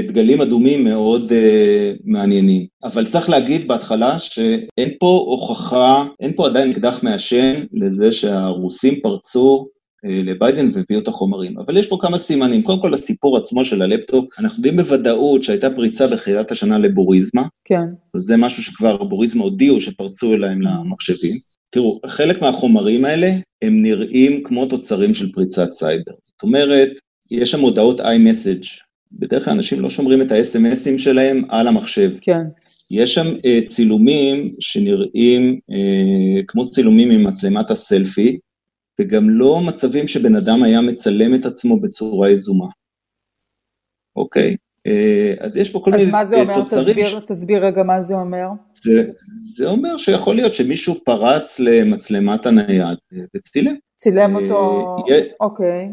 [0.09, 6.71] דגלים אדומים מאוד uh, מעניינים, אבל צריך להגיד בהתחלה שאין פה הוכחה, אין פה עדיין
[6.71, 9.67] אקדח מעשן לזה שהרוסים פרצו
[10.05, 11.59] לביידן והביאו את החומרים.
[11.59, 12.63] אבל יש פה כמה סימנים.
[12.63, 17.43] קודם כל, הסיפור עצמו של הלפטופ, אנחנו יודעים בוודאות שהייתה פריצה בתחילת השנה לבוריזמה.
[17.65, 17.85] כן.
[18.17, 21.33] זה משהו שכבר בוריזמה הודיעו שפרצו אליהם למחשבים.
[21.71, 26.13] תראו, חלק מהחומרים האלה הם נראים כמו תוצרים של פריצת סייבר.
[26.23, 26.91] זאת אומרת,
[27.31, 28.83] יש שם הודעות iMessage.
[29.13, 32.11] בדרך כלל אנשים לא שומרים את ה-SMSים שלהם על המחשב.
[32.21, 32.43] כן.
[32.91, 38.39] יש שם uh, צילומים שנראים uh, כמו צילומים ממצלמת הסלפי,
[39.01, 42.67] וגם לא מצבים שבן אדם היה מצלם את עצמו בצורה יזומה.
[44.17, 44.57] אוקיי?
[45.41, 46.21] אז יש פה כל מיני תוצרים.
[46.21, 46.63] אז מה זה אומר?
[46.65, 48.47] תסביר, תסביר רגע מה זה אומר.
[48.73, 49.03] זה,
[49.55, 52.99] זה אומר שיכול להיות שמישהו פרץ למצלמת הנייד
[53.37, 53.75] וצילם.
[53.97, 54.97] צילם אותו,
[55.41, 55.89] אוקיי.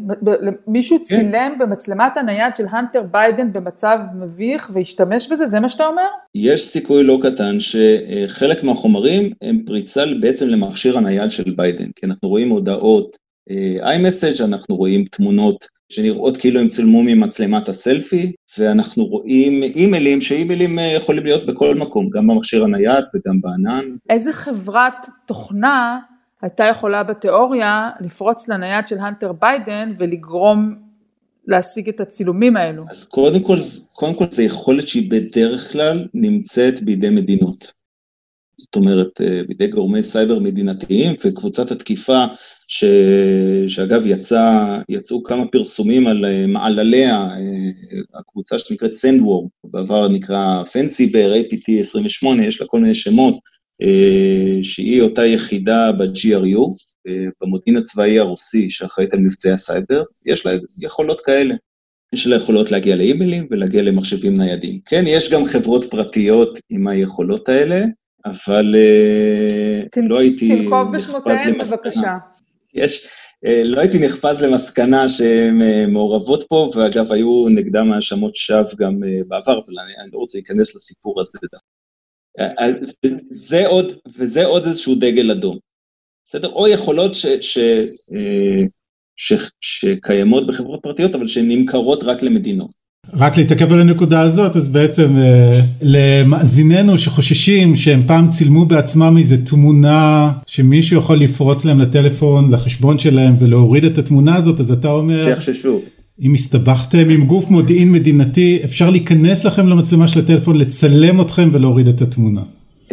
[0.66, 1.04] מישהו כן.
[1.04, 5.46] צילם במצלמת הנייד של הנטר ביידן במצב מביך והשתמש בזה?
[5.46, 6.06] זה מה שאתה אומר?
[6.34, 12.28] יש סיכוי לא קטן שחלק מהחומרים הם פריצה בעצם למכשיר הנייד של ביידן, כי אנחנו
[12.28, 13.16] רואים הודעות
[13.80, 21.24] iMessage, אנחנו רואים תמונות שנראות כאילו הם צילמו ממצלמת הסלפי, ואנחנו רואים אימיילים, שאימיילים יכולים
[21.24, 23.84] להיות בכל מקום, גם במכשיר הנייד וגם בענן.
[24.10, 25.98] איזה חברת תוכנה
[26.42, 30.74] הייתה יכולה בתיאוריה לפרוץ לנייד של הנטר ביידן ולגרום
[31.46, 32.84] להשיג את הצילומים האלו?
[32.90, 33.58] אז קודם כל,
[33.94, 37.79] קודם כל זה יכולת שהיא בדרך כלל נמצאת בידי מדינות.
[38.60, 42.24] זאת אומרת, בידי גורמי סייבר מדינתיים, וקבוצת התקיפה,
[42.68, 42.84] ש...
[43.68, 47.28] שאגב יצא, יצאו כמה פרסומים על מעלליה,
[48.14, 53.34] הקבוצה שנקראת Sandworm, בעבר נקרא Fancy Bear, APT 28, יש לה כל מיני שמות,
[54.62, 56.66] שהיא אותה יחידה ב-GRU,
[57.42, 61.54] במודיעין הצבאי הרוסי שאחראית על מבצעי הסייבר, יש לה יכולות כאלה.
[62.14, 64.78] יש לה יכולות להגיע לאימיילים ולהגיע למחשבים ניידים.
[64.84, 67.82] כן, יש גם חברות פרטיות עם היכולות האלה,
[68.24, 68.74] אבל
[69.90, 70.04] תנ...
[70.04, 72.16] לא הייתי תנקוב בשמותיהן בבקשה.
[72.74, 73.08] יש,
[73.64, 79.74] לא הייתי נחפז למסקנה שהן מעורבות פה, ואגב, היו נגדם האשמות שווא גם בעבר, אבל
[79.84, 81.38] אני, לא רוצה להיכנס לסיפור הזה.
[83.30, 85.58] זה עוד, וזה עוד איזשהו דגל אדום.
[86.24, 86.48] בסדר?
[86.48, 88.62] או יכולות ש, ש, אה,
[89.16, 92.79] ש, שקיימות בחברות פרטיות, אבל שהן נמכרות רק למדינות.
[93.14, 99.44] רק להתעכב על הנקודה הזאת, אז בעצם אה, למאזיננו שחוששים שהם פעם צילמו בעצמם איזה
[99.44, 105.24] תמונה שמישהו יכול לפרוץ להם לטלפון, לחשבון שלהם ולהוריד את התמונה הזאת, אז אתה אומר...
[105.24, 105.80] שיחששו.
[106.22, 111.88] אם הסתבכתם עם גוף מודיעין מדינתי, אפשר להיכנס לכם למצלמה של הטלפון, לצלם אתכם ולהוריד
[111.88, 112.40] את התמונה.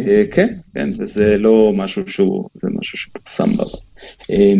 [0.00, 3.64] אה, כן, כן, וזה לא משהו שהוא, זה משהו שפורסם בה.
[4.30, 4.52] אה,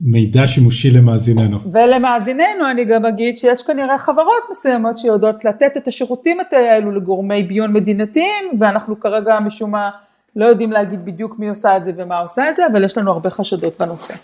[0.00, 1.58] מידע שימושי למאזיננו.
[1.72, 7.72] ולמאזיננו אני גם אגיד שיש כנראה חברות מסוימות שיודעות לתת את השירותים האלו לגורמי ביון
[7.72, 9.90] מדינתיים, ואנחנו כרגע משום מה
[10.36, 13.12] לא יודעים להגיד בדיוק מי עושה את זה ומה עושה את זה, אבל יש לנו
[13.12, 14.14] הרבה חשדות בנושא.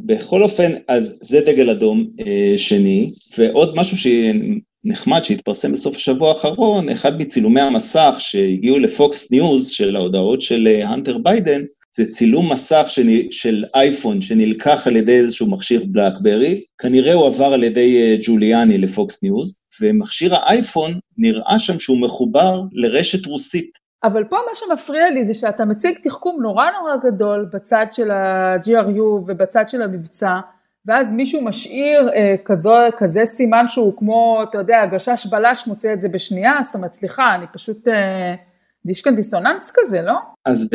[0.00, 3.96] בכל אופן, אז זה דגל אדום אה, שני, ועוד משהו
[4.84, 11.14] נחמד שהתפרסם בסוף השבוע האחרון, אחד מצילומי המסך שהגיעו לפוקס ניוז של ההודעות של הנטר
[11.14, 11.60] אה, ביידן,
[11.96, 17.52] זה צילום מסך של, של אייפון שנלקח על ידי איזשהו מכשיר בלאקברי, כנראה הוא עבר
[17.52, 23.78] על ידי אה, ג'וליאני לפוקס ניוז, ומכשיר האייפון נראה שם שהוא מחובר לרשת רוסית.
[24.04, 29.02] אבל פה מה שמפריע לי זה שאתה מציג תחכום נורא נורא גדול בצד של ה-GRU
[29.02, 30.30] ובצד של המבצע,
[30.88, 36.00] ואז מישהו משאיר אה, כזו, כזה סימן שהוא כמו, אתה יודע, הגשש בלש מוצא את
[36.00, 38.34] זה בשנייה, אז אתה אומרת, סליחה, אני פשוט, אה,
[38.90, 40.14] יש כאן דיסוננס כזה, לא?
[40.46, 40.68] אז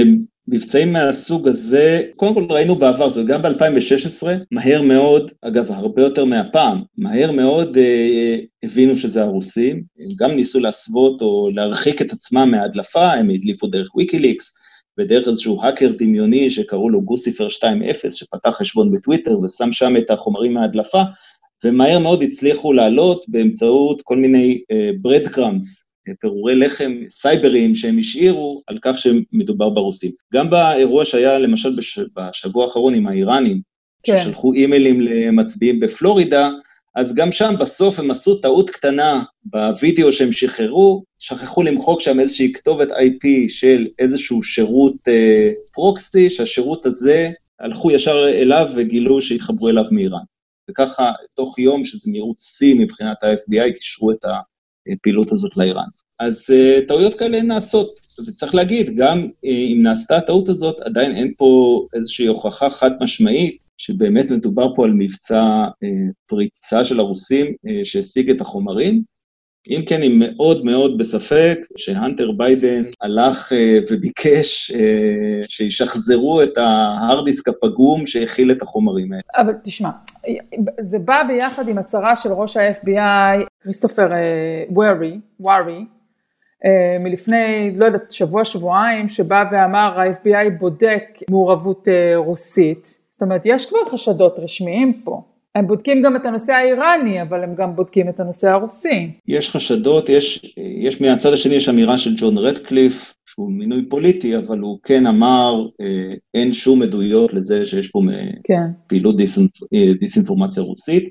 [0.48, 6.26] במבצעים מהסוג הזה, קודם כל ראינו בעבר, זה גם ב-2016, מהר מאוד, אגב, הרבה יותר
[6.26, 12.52] מהפעם, מהר מאוד אה, הבינו שזה הרוסים, הם גם ניסו להסוות או להרחיק את עצמם
[12.52, 14.63] מההדלפה, הם הדליפו דרך ויקיליקס,
[15.00, 20.54] ודרך איזשהו האקר דמיוני שקראו לו גוסיפר 2.0, שפתח חשבון בטוויטר ושם שם את החומרים
[20.54, 21.02] מההדלפה,
[21.64, 24.62] ומהר מאוד הצליחו לעלות באמצעות כל מיני
[25.02, 25.86] bread uh, crumbs,
[26.20, 30.12] פירורי לחם סייבריים שהם השאירו על כך שמדובר ברוסים.
[30.34, 32.00] גם באירוע שהיה למשל בש...
[32.16, 33.62] בשבוע האחרון עם האיראנים,
[34.04, 34.18] כן.
[34.18, 36.50] ששלחו אימיילים למצביעים בפלורידה,
[36.96, 42.54] אז גם שם בסוף הם עשו טעות קטנה בווידאו שהם שחררו, שכחו למחוק שם איזושהי
[42.54, 47.30] כתובת IP של איזשהו שירות אה, פרוקסי, שהשירות הזה,
[47.60, 50.24] הלכו ישר אליו וגילו שהתחברו אליו מאיראן.
[50.70, 54.26] וככה, תוך יום, שזה מהירות שיא מבחינת ה-FBI, קישרו את
[54.92, 55.84] הפעילות הזאת לאיראן.
[56.20, 57.88] אז אה, טעויות כאלה נעשות,
[58.28, 63.58] וצריך להגיד, גם אה, אם נעשתה הטעות הזאת, עדיין אין פה איזושהי הוכחה חד משמעית
[63.78, 65.44] שבאמת מדובר פה על מבצע
[65.84, 65.90] אה,
[66.30, 69.14] פריצה של הרוסים אה, שהשיג את החומרים.
[69.70, 77.26] אם כן, היא מאוד מאוד בספק שהנטר ביידן הלך אה, וביקש אה, שישחזרו את ההארד
[77.26, 79.24] דיסק הפגום שהכיל את החומרים האלה.
[79.38, 79.90] אבל תשמע,
[80.82, 84.08] זה בא ביחד עם הצהרה של ראש ה-FBI, כריסטופר
[85.40, 85.86] וורי,
[86.66, 93.04] אה, מלפני, לא יודעת, שבוע, שבועיים, שבא ואמר, ה-FBI בודק מעורבות אה, רוסית.
[93.10, 95.22] זאת אומרת, יש כבר חשדות רשמיים פה.
[95.56, 99.12] הם בודקים גם את הנושא האיראני, אבל הם גם בודקים את הנושא הרוסי.
[99.28, 104.60] יש חשדות, יש, יש מהצד השני, יש אמירה של ג'ון רדקליף, שהוא מינוי פוליטי, אבל
[104.60, 108.02] הוא כן אמר, אה, אין שום עדויות לזה שיש פה
[108.44, 108.64] כן.
[108.88, 111.04] פעילות אה, דיסאינפורמציה רוסית.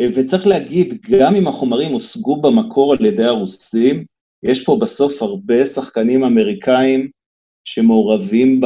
[0.00, 4.04] אה, וצריך להגיד, גם אם החומרים הושגו במקור על ידי הרוסים,
[4.42, 7.08] יש פה בסוף הרבה שחקנים אמריקאים
[7.64, 8.60] שמעורבים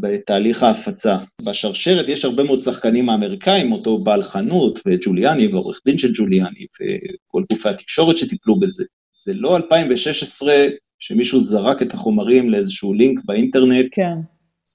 [0.00, 1.16] בתהליך ההפצה.
[1.42, 7.42] בשרשרת יש הרבה מאוד שחקנים האמריקאים, אותו בעל חנות וג'וליאני ועורך דין של ג'וליאני וכל
[7.52, 8.84] גופי התקשורת שטיפלו בזה.
[9.12, 10.54] זה לא 2016
[10.98, 13.86] שמישהו זרק את החומרים לאיזשהו לינק באינטרנט.
[13.92, 14.14] כן.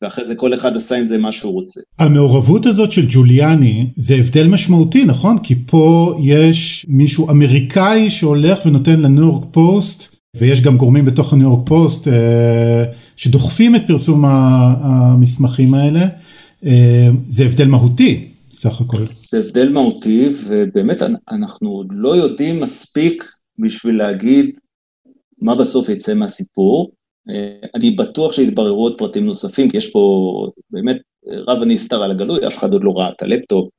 [0.02, 1.82] ואחרי זה כל אחד עשה עם זה מה שהוא רוצה.
[2.00, 5.38] המעורבות הזאת של ג'וליאני זה הבדל משמעותי, נכון?
[5.44, 11.48] כי פה יש מישהו אמריקאי שהולך ונותן לניו יורק פוסט ויש גם גורמים בתוך הניו
[11.48, 12.84] יורק פוסט אה,
[13.16, 16.08] שדוחפים את פרסום המסמכים האלה,
[16.66, 18.98] אה, זה הבדל מהותי סך הכל.
[19.30, 20.98] זה הבדל מהותי ובאמת
[21.32, 23.24] אנחנו עוד לא יודעים מספיק
[23.60, 24.46] בשביל להגיד
[25.42, 26.92] מה בסוף יצא מהסיפור.
[27.30, 30.98] אה, אני בטוח שיתבררו עוד פרטים נוספים, כי יש פה באמת
[31.48, 33.70] רב הנסתר על הגלוי, אף אחד עוד לא ראה את הלפטופ,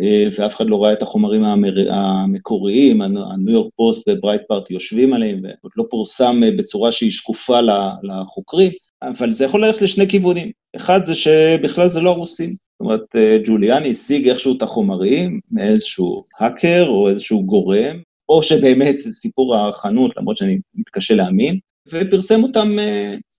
[0.00, 1.44] אה, ואף אחד לא ראה את החומרים.
[1.90, 7.60] המקוריים, הניו יורק פוסט וברייטפארט יושבים עליהם, ועוד לא פורסם אה, בצורה שהיא שקופה
[8.02, 8.70] לחוקרים,
[9.02, 10.50] אבל זה יכול ללכת לשני כיוונים.
[10.76, 12.50] אחד זה שבכלל זה לא הרוסים.
[12.50, 17.96] זאת אומרת, אה, ג'וליאני השיג איכשהו את החומרים מאיזשהו האקר או איזשהו גורם,
[18.28, 21.58] או שבאמת סיפור החנות, למרות שאני מתקשה להאמין,
[21.88, 22.76] ופרסם אותם,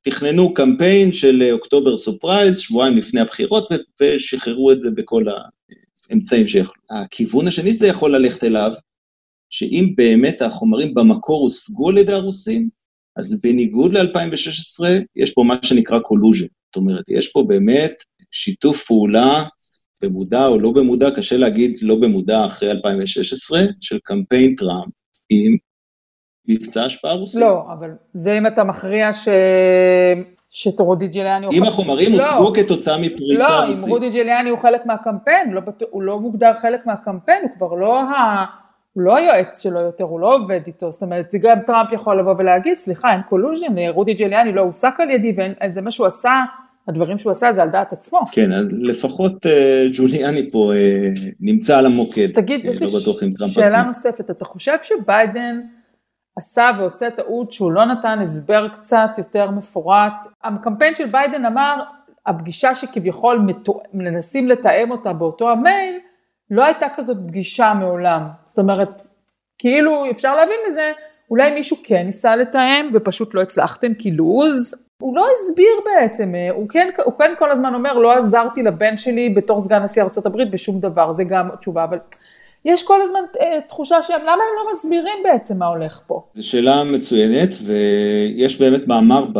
[0.03, 3.67] תכננו קמפיין של October surprise, שבועיים לפני הבחירות,
[4.01, 5.25] ושחררו את זה בכל
[6.13, 6.81] אמצעים שיכלו.
[6.89, 8.71] הכיוון השני שזה יכול ללכת אליו,
[9.49, 12.69] שאם באמת החומרים במקור הושגו על ידי הרוסים,
[13.15, 14.85] אז בניגוד ל-2016,
[15.15, 16.47] יש פה מה שנקרא collusion.
[16.65, 17.93] זאת אומרת, יש פה באמת
[18.31, 19.43] שיתוף פעולה,
[20.03, 24.93] במודע או לא במודע, קשה להגיד לא במודע אחרי 2016, של קמפיין טראמפ
[25.29, 25.57] עם
[26.47, 27.39] מבצע השפעה רוסי.
[27.39, 29.27] לא, אבל זה אם אתה מכריע ש...
[30.49, 31.53] שרודי ג'וליאני הוא...
[31.53, 32.29] אם החומרים לא.
[32.29, 33.85] הושגו כתוצאה מפריצה לא, רוסית.
[33.85, 37.73] אם רודי ג'וליאני הוא חלק מהקמפיין, לא, בטוח- הוא לא מוגדר חלק מהקמפיין, הוא כבר
[37.73, 38.45] לא ה...
[38.93, 42.33] הוא לא היועץ שלו יותר, הוא לא עובד איתו, זאת אומרת, גם טראמפ יכול לבוא
[42.37, 45.35] ולהגיד, סליחה, אין collusion, רודי ג'וליאני לא הועסק על ידי,
[45.69, 46.43] וזה מה שהוא עשה,
[46.87, 48.19] הדברים שהוא עשה זה על דעת עצמו.
[48.31, 51.09] כן, אז לפחות אה, ג'וליאני פה אה,
[51.41, 52.31] נמצא על המוקד.
[52.31, 53.83] תגיד, יש לי לא אם טראמפ שאלה עצמו.
[53.83, 55.59] נוספת, אתה חושב שביידן
[56.37, 60.25] עשה ועושה טעות שהוא לא נתן הסבר קצת יותר מפורט?
[60.43, 61.75] הקמפיין של ביידן אמר,
[62.25, 63.47] הפגישה שכביכול
[63.93, 65.99] מנסים לתאם אותה באותו המייל,
[66.51, 68.27] לא הייתה כזאת פגישה מעולם.
[68.45, 69.01] זאת אומרת,
[69.59, 70.91] כאילו אפשר להבין מזה,
[71.31, 74.86] אולי מישהו כן ניסה לתאם ופשוט לא הצלחתם כי לוז.
[75.01, 78.97] הוא לא הסביר בעצם, אה, הוא כן, הוא כן כל הזמן אומר, לא עזרתי לבן
[78.97, 81.97] שלי בתור סגן נשיא ארה"ב בשום דבר, זה גם תשובה, אבל
[82.65, 86.23] יש כל הזמן אה, תחושה שהם, למה הם לא מסבירים בעצם מה הולך פה?
[86.33, 89.39] זו שאלה מצוינת, ויש באמת מאמר ב...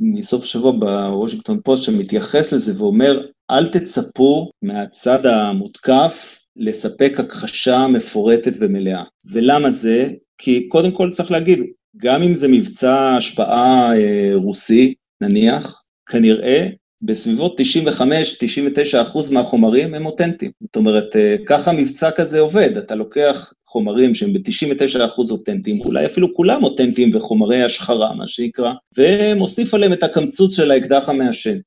[0.00, 3.20] מסוף השבוע בוושינגטון פוסט שמתייחס לזה ואומר,
[3.50, 9.02] אל תצפו מהצד המותקף לספק הכחשה מפורטת ומלאה.
[9.32, 10.08] ולמה זה?
[10.38, 11.58] כי קודם כל צריך להגיד,
[11.96, 16.68] גם אם זה מבצע השפעה אה, רוסי, נניח, כנראה
[17.02, 20.50] בסביבות 95-99 אחוז מהחומרים הם אותנטיים.
[20.60, 26.06] זאת אומרת, אה, ככה מבצע כזה עובד, אתה לוקח חומרים שהם ב-99 אחוז אותנטיים, אולי
[26.06, 31.58] אפילו כולם אותנטיים וחומרי השחרה, מה שנקרא, ומוסיף עליהם את הקמצוץ של האקדח המעשן.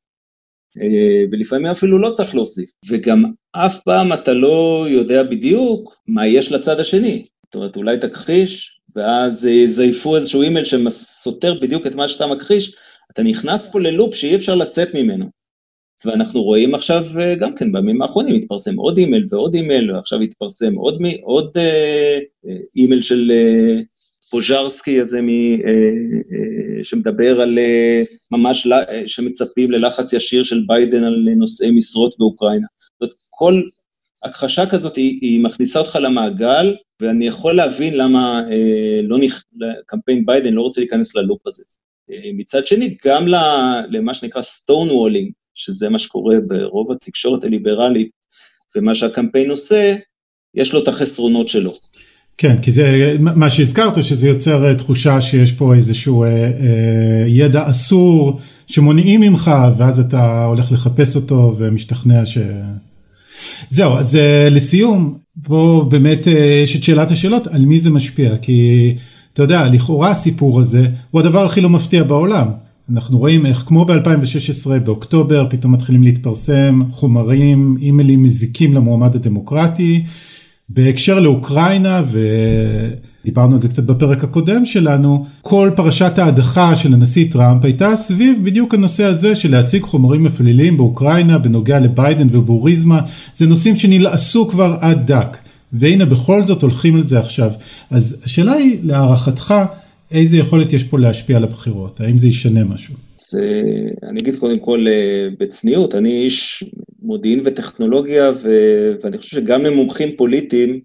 [0.82, 6.52] אה, ולפעמים אפילו לא צריך להוסיף, וגם אף פעם אתה לא יודע בדיוק מה יש
[6.52, 7.24] לצד השני.
[7.52, 12.76] זאת אומרת, אולי תכחיש, ואז אה, יזייפו איזשהו אימייל שסותר בדיוק את מה שאתה מכחיש,
[13.12, 15.26] אתה נכנס פה ללופ שאי אפשר לצאת ממנו.
[16.06, 20.76] ואנחנו רואים עכשיו, אה, גם כן, בימים האחרונים התפרסם עוד אימייל ועוד אימייל, ועכשיו התפרסם
[20.76, 23.84] עוד, מי, עוד אה, אה, אימייל של אה,
[24.32, 25.56] פוז'רסקי הזה, מ, אה,
[26.34, 32.68] אה, שמדבר על אה, ממש, אה, שמצפים ללחץ ישיר של ביידן על נושאי משרות באוקראינה.
[32.94, 33.62] זאת אומרת, כל
[34.24, 39.44] הכחשה כזאת היא, היא מכניסה אותך למעגל, ואני יכול להבין למה אה, לא נכ...
[39.86, 41.64] קמפיין ביידן לא רוצה להיכנס ללופ הזה.
[42.12, 48.10] אה, מצד שני, גם ל- למה שנקרא stonewalling, שזה מה שקורה ברוב התקשורת הליברלית,
[48.76, 49.96] ומה שהקמפיין עושה,
[50.56, 51.72] יש לו את החסרונות שלו.
[52.38, 57.70] כן, כי זה מה שהזכרת, שזה יוצר אה, תחושה שיש פה איזשהו אה, אה, ידע
[57.70, 62.38] אסור שמונעים ממך, ואז אתה הולך לחפש אותו ומשתכנע ש...
[63.68, 68.38] זהו, אז אה, לסיום, פה באמת אה, יש את שאלת השאלות, על מי זה משפיע,
[68.38, 68.96] כי
[69.34, 72.48] אתה יודע, לכאורה הסיפור הזה הוא הדבר הכי לא מפתיע בעולם.
[72.92, 80.04] אנחנו רואים איך כמו ב-2016 באוקטובר פתאום מתחילים להתפרסם חומרים, אימיילים מזיקים למועמד הדמוקרטי.
[80.70, 82.02] בהקשר לאוקראינה
[83.24, 88.40] ודיברנו על זה קצת בפרק הקודם שלנו, כל פרשת ההדחה של הנשיא טראמפ הייתה סביב
[88.44, 93.02] בדיוק הנושא הזה של להשיג חומרים מפליליים באוקראינה בנוגע לביידן ובוריזמה,
[93.34, 95.38] זה נושאים שנלעסו כבר עד דק,
[95.74, 97.52] והנה בכל זאת הולכים על זה עכשיו.
[97.92, 99.54] אז השאלה היא להערכתך
[100.12, 102.94] איזה יכולת יש פה להשפיע על הבחירות, האם זה ישנה משהו?
[103.20, 103.40] אז
[104.10, 106.64] אני אגיד קודם כל אה, בצניעות, אני איש
[107.02, 110.80] מודיעין וטכנולוגיה, ו- ואני חושב שגם למומחים פוליטיים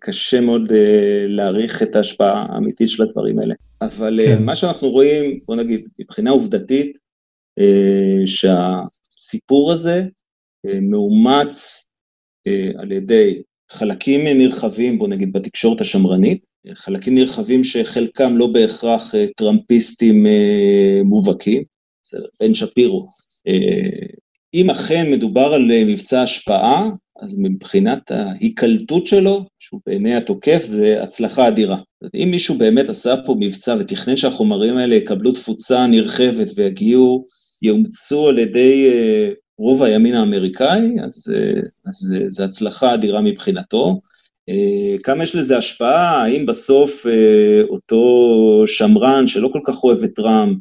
[0.00, 3.54] קשה מאוד אה, להעריך את ההשפעה האמיתית של הדברים האלה.
[3.80, 4.36] אבל כן.
[4.36, 4.44] כן.
[4.44, 6.96] מה שאנחנו רואים, בוא נגיד, מבחינה עובדתית,
[7.58, 10.02] אה, שהסיפור הזה
[10.66, 11.88] אה, מאומץ
[12.46, 16.44] אה, על ידי חלקים נרחבים, בוא נגיד, בתקשורת השמרנית,
[16.74, 21.62] חלקים נרחבים שחלקם לא בהכרח אה, טראמפיסטים אה, מובהקים,
[22.02, 23.06] בסדר, בן שפירו.
[23.48, 24.06] אה,
[24.54, 26.90] אם אכן מדובר על אה, מבצע השפעה,
[27.22, 31.76] אז מבחינת ההיקלטות שלו, שהוא בעיני התוקף, זה הצלחה אדירה.
[32.14, 37.24] אם מישהו באמת עשה פה מבצע ותכנן שהחומרים האלה יקבלו תפוצה נרחבת ויגיעו,
[37.62, 44.00] יאומצו על ידי אה, רוב הימין האמריקאי, אז, אה, אז זו הצלחה אדירה מבחינתו.
[44.48, 47.06] אה, כמה יש לזה השפעה, האם בסוף
[47.68, 48.02] אותו
[48.66, 50.58] שמרן שלא כל כך אוהב את טראמפ,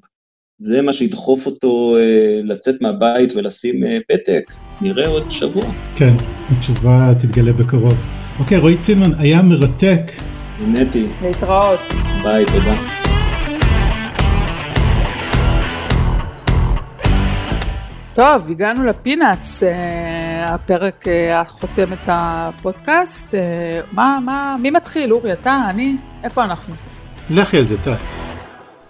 [0.57, 1.95] זה מה שידחוף אותו
[2.43, 4.41] לצאת מהבית ולשים פתק?
[4.82, 5.66] נראה עוד שבוע.
[5.95, 6.14] כן,
[6.49, 8.18] התשובה תתגלה בקרוב.
[8.40, 10.12] אוקיי, רועי צינמן, היה מרתק.
[10.62, 11.80] נהניתי, להתראות.
[12.24, 12.76] ביי, תודה.
[18.14, 23.36] טוב, הגענו לפינאץ, אה, הפרק אה, החותם את הפודקאסט.
[23.36, 25.14] אה, מה, מה, מי מתחיל?
[25.14, 25.62] אורי, אתה?
[25.70, 25.98] אני?
[26.24, 26.74] איפה אנחנו?
[27.30, 27.94] לכי על זה, טל.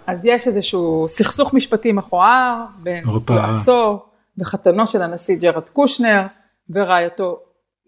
[0.06, 3.04] אז יש איזשהו סכסוך משפטי מכוער בין.
[3.30, 4.02] יועצו
[4.38, 6.26] וחתנו של הנשיא ג'רד קושנר
[6.70, 7.38] ורעייתו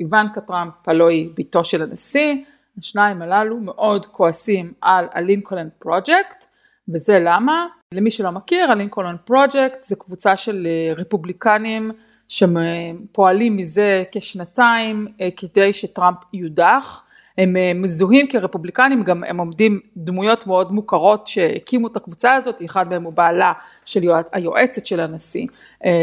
[0.03, 2.35] איוונקה טראמפ, הלוא היא בתו של הנשיא.
[2.79, 6.45] השניים הללו מאוד כועסים על הלינקולן פרויקט,
[6.89, 7.67] וזה למה?
[7.95, 11.91] למי שלא מכיר, הלינקולן פרויקט זה קבוצה של אה, רפובליקנים
[12.29, 17.05] שפועלים מזה כשנתיים אה, כדי שטראמפ יודח.
[17.39, 22.89] הם אה, מזוהים כרפובליקנים, גם הם עומדים דמויות מאוד מוכרות שהקימו את הקבוצה הזאת, אחד
[22.89, 23.53] מהם הוא בעלה
[23.85, 24.01] של
[24.33, 25.47] היועצת של הנשיא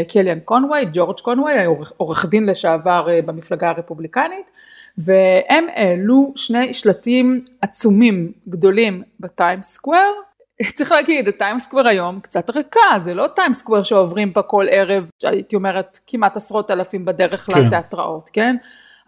[0.08, 1.52] קליאן קונווי, ג'ורג' קונווי,
[1.96, 4.50] עורך דין לשעבר במפלגה הרפובליקנית,
[4.98, 10.12] והם העלו שני שלטים עצומים גדולים בטיים סקוואר,
[10.76, 15.10] צריך להגיד, הטיים סקוואר היום קצת ריקה, זה לא טיים סקוואר שעוברים בה כל ערב,
[15.22, 17.66] הייתי אומרת כמעט עשרות אלפים בדרך כן.
[17.66, 18.56] לתיאטראות, כן?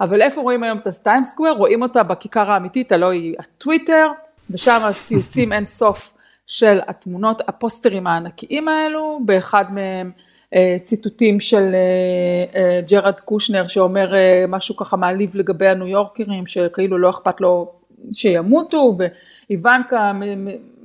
[0.03, 1.53] אבל איפה רואים היום את הטיים סקוואר?
[1.53, 4.09] רואים אותה בכיכר האמיתית, הלוא היא הטוויטר,
[4.50, 6.14] ושם ציוצים אין סוף
[6.46, 10.11] של התמונות, הפוסטרים הענקיים האלו, באחד מהם
[10.55, 14.12] אה, ציטוטים של אה, אה, ג'רד קושנר שאומר
[14.48, 17.72] משהו ככה מעליב לגבי הניו יורקרים, שכאילו לא אכפת לו
[18.12, 20.12] שימותו, ואיוונקה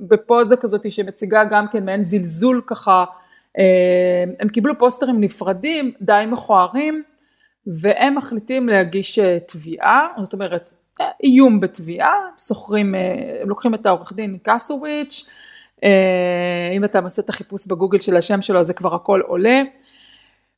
[0.00, 3.04] בפוזה כזאת שמציגה גם כן מעין זלזול ככה,
[4.40, 7.02] הם קיבלו פוסטרים נפרדים, די מכוערים,
[7.80, 10.70] והם מחליטים להגיש תביעה, זאת אומרת
[11.22, 12.94] איום בתביעה, סוחרים,
[13.42, 15.28] הם לוקחים את העורך דין קסוביץ',
[15.84, 19.62] אה, אם אתה עושה את החיפוש בגוגל של השם שלו זה כבר הכל עולה.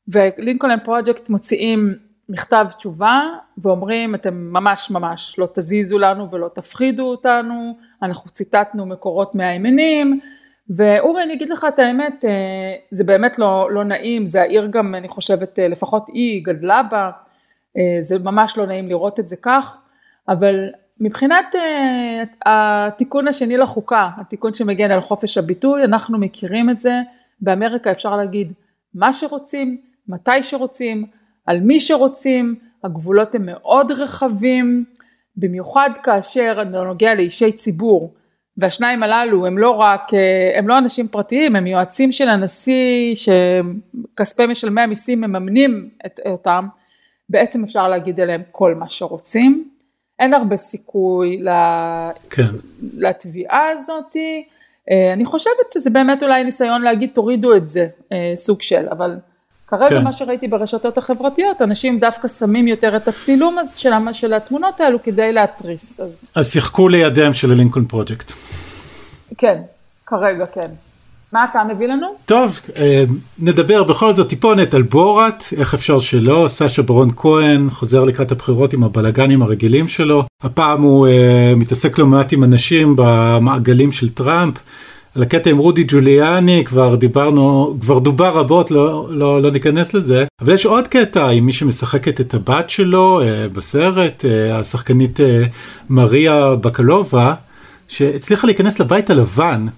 [0.09, 1.95] ולינקולן פרויקט מוציאים
[2.29, 3.23] מכתב תשובה
[3.59, 10.21] ואומרים אתם ממש ממש לא תזיזו לנו ולא תפחידו אותנו, אנחנו ציטטנו מקורות מהימנים
[10.69, 14.95] ואורי אני אגיד לך את האמת אה, זה באמת לא, לא נעים, זה העיר גם
[14.95, 17.11] אני חושבת אה, לפחות היא גדלה בה,
[18.01, 19.77] זה ממש לא נעים לראות את זה כך,
[20.29, 21.55] אבל מבחינת
[22.47, 27.01] התיקון השני לחוקה, התיקון שמגן על חופש הביטוי, אנחנו מכירים את זה,
[27.41, 28.53] באמריקה אפשר להגיד
[28.95, 29.77] מה שרוצים,
[30.09, 31.07] מתי שרוצים,
[31.47, 32.55] על מי שרוצים,
[32.85, 34.85] הגבולות הם מאוד רחבים,
[35.37, 38.13] במיוחד כאשר זה נוגע לאישי ציבור,
[38.61, 44.47] והשניים הללו הם לא רק, אה, הם לא אנשים פרטיים, הם יועצים של הנשיא שכספי
[44.47, 46.67] משלמי המיסים מממנים את אותם,
[47.29, 49.71] בעצם אפשר להגיד עליהם כל מה שרוצים.
[50.19, 51.43] אין הרבה סיכוי
[52.31, 52.51] כן.
[52.97, 54.45] לתביעה הזאתי.
[54.91, 59.17] אה, אני חושבת שזה באמת אולי ניסיון להגיד תורידו את זה, אה, סוג של, אבל
[59.71, 60.05] כרגע כן.
[60.05, 65.03] מה שראיתי ברשתות החברתיות, אנשים דווקא שמים יותר את הצילום הזה של, של התמונות האלו
[65.03, 66.01] כדי להתריס.
[66.01, 66.23] אז...
[66.35, 68.33] אז שיחקו לידיהם של הלינקולן פרויקט.
[69.39, 69.61] כן,
[70.07, 70.68] כרגע כן.
[71.33, 72.07] מה אתה מביא לנו?
[72.25, 73.05] טוב, אה,
[73.39, 78.73] נדבר בכל זאת טיפונת על בורת, איך אפשר שלא, סשה ברון כהן חוזר לקראת הבחירות
[78.73, 81.11] עם הבלגנים הרגילים שלו, הפעם הוא uh,
[81.57, 84.55] מתעסק לא מעט עם אנשים במעגלים של טראמפ.
[85.15, 90.25] על הקטע עם רודי ג'וליאני כבר דיברנו, כבר דובר רבות, לא, לא, לא ניכנס לזה,
[90.41, 95.23] אבל יש עוד קטע עם מי שמשחקת את הבת שלו uh, בסרט, uh, השחקנית uh,
[95.91, 97.35] מריה בקלובה,
[97.89, 99.67] שהצליחה להיכנס לבית הלבן.
[99.69, 99.73] אה,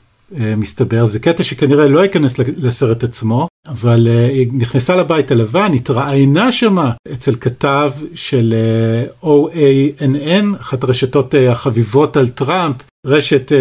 [0.57, 6.53] מסתבר, זה קטע שכנראה לא ייכנס לסרט עצמו, אבל אה, היא נכנסה לבית הלבן, התראיינה
[6.53, 12.77] שמה אצל כתב של אה, OANN, אחת הרשתות החביבות על טראמפ,
[13.07, 13.53] רשת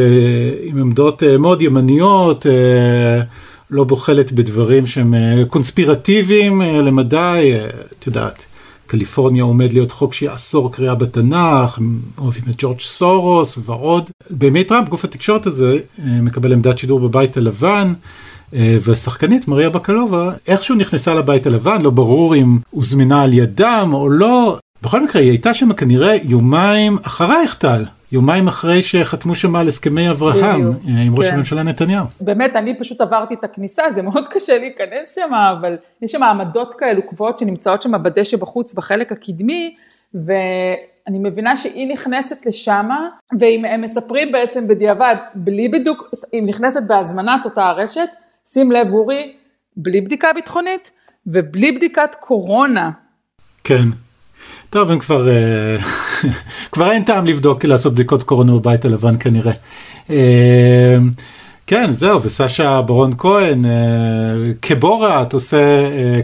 [0.64, 2.46] עם עמדות מאוד ימניות,
[3.70, 5.14] לא בוחלת בדברים שהם
[5.48, 7.54] קונספירטיביים למדי,
[8.00, 8.46] את יודעת.
[8.92, 11.80] קליפורניה עומד להיות חוק שיאסור קריאה בתנ"ך,
[12.18, 14.10] אוהבים את ג'ורג' סורוס ועוד.
[14.30, 17.94] בימי טראמפ גוף התקשורת הזה אה, מקבל עמדת שידור בבית הלבן.
[18.54, 24.10] אה, והשחקנית מריה בקלובה איכשהו נכנסה לבית הלבן, לא ברור אם הוזמנה על ידם או
[24.10, 24.58] לא.
[24.82, 27.84] בכל מקרה היא הייתה שם כנראה יומיים אחרייך טל.
[28.12, 31.34] יומיים אחרי שחתמו שם על הסכמי אברהם בדיוק, אה, עם ראש כן.
[31.34, 32.06] הממשלה נתניהו.
[32.22, 36.74] באמת, אני פשוט עברתי את הכניסה, זה מאוד קשה להיכנס שם, אבל יש שם עמדות
[36.74, 39.76] כאלו קבועות שנמצאות שם בדשא בחוץ בחלק הקדמי,
[40.14, 42.90] ואני מבינה שהיא נכנסת לשם,
[43.40, 48.10] והם מספרים בעצם בדיעבד, בלי בדיוק, היא נכנסת בהזמנת אותה הרשת,
[48.46, 49.34] שים לב אורי,
[49.78, 50.92] בלי בדיקה ביטחונית
[51.28, 52.92] ובלי בדיקת קורונה.
[53.64, 53.86] כן.
[54.70, 55.78] טוב, הם כבר, אה,
[56.72, 59.54] כבר אין טעם לבדוק, לעשות בדיקות קורונה בבית הלבן כנראה.
[60.10, 60.98] אה,
[61.68, 63.72] כן, זהו, וסשה ברון כהן, אה,
[64.62, 65.58] כבורת, עושה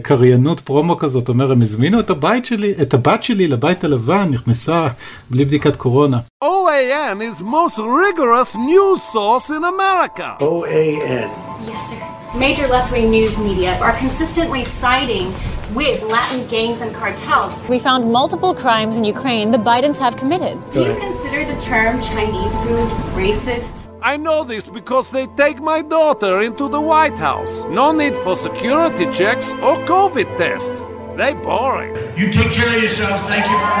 [0.02, 4.88] קריינות פרומו כזאת, אומר, הם הזמינו את הבית שלי, את הבת שלי לבית הלבן, נכנסה
[5.30, 6.18] בלי בדיקת קורונה.
[6.44, 10.28] OAN is most rigorous news source in America.
[10.40, 11.30] OAN.
[11.68, 12.18] Yes, sir.
[12.34, 15.32] major left-wing news media are consistently siding
[15.78, 17.62] with Latin gangs and cartels.
[17.68, 20.58] We found multiple crimes in Ukraine the Bidens have committed.
[20.70, 23.88] Do you consider the term Chinese food racist?
[24.02, 27.62] I know this because they take my daughter into the White House.
[27.80, 30.80] No need for security checks or COVID tests.
[31.16, 31.94] They boring.
[32.18, 33.22] You take care of yourselves.
[33.30, 33.78] Thank you very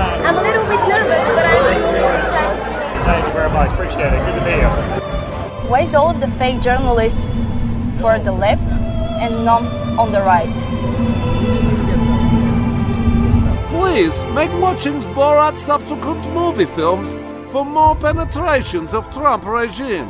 [0.00, 0.16] much.
[0.26, 1.62] I'm a little bit nervous, but I'm
[1.94, 3.04] really excited to meet you.
[3.10, 3.70] Thank you very much.
[3.70, 4.20] Appreciate it.
[4.26, 5.70] Good to meet you.
[5.70, 7.24] Why is all of the fake journalists
[8.00, 8.75] for the left
[9.24, 9.66] and none
[10.02, 10.56] on the right?
[13.74, 17.16] Please make watching Borat subsequent movie films
[17.52, 20.08] for more penetrations of Trump regime.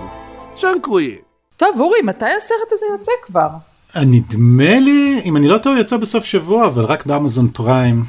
[0.57, 1.17] Dziękuję.
[1.57, 3.49] טוב, אורי, מתי הסרט הזה יוצא כבר?
[3.97, 8.05] נדמה לי, אם אני לא טועה, יצא בסוף שבוע, אבל רק באמזון פריים.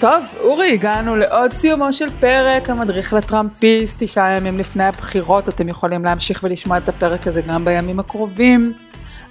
[0.00, 6.04] טוב, אורי, הגענו לעוד סיומו של פרק המדריך לטראמפיסט, תשעה ימים לפני הבחירות, אתם יכולים
[6.04, 8.72] להמשיך ולשמוע את הפרק הזה גם בימים הקרובים.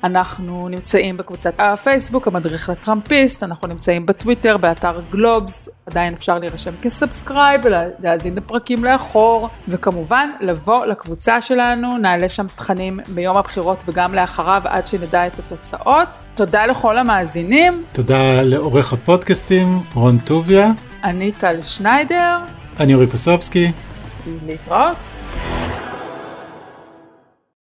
[0.04, 6.96] אנחנו נמצאים בקבוצת הפייסבוק, המדריך לטראמפיסט, אנחנו נמצאים בטוויטר, באתר גלובס, עדיין אפשר להירשם כ
[6.96, 14.62] subscribe ולהאזין לפרקים לאחור, וכמובן לבוא לקבוצה שלנו, נעלה שם תכנים ביום הבחירות וגם לאחריו
[14.66, 16.08] עד שנדע את התוצאות.
[16.36, 20.72] תודה לכל המאזינים, תודה לעורך הפודקאסטים, רון טוביה.
[21.04, 22.38] אני טל שניידר,
[22.80, 23.72] אני אורי פסובסקי.
[24.46, 25.16] להתראות.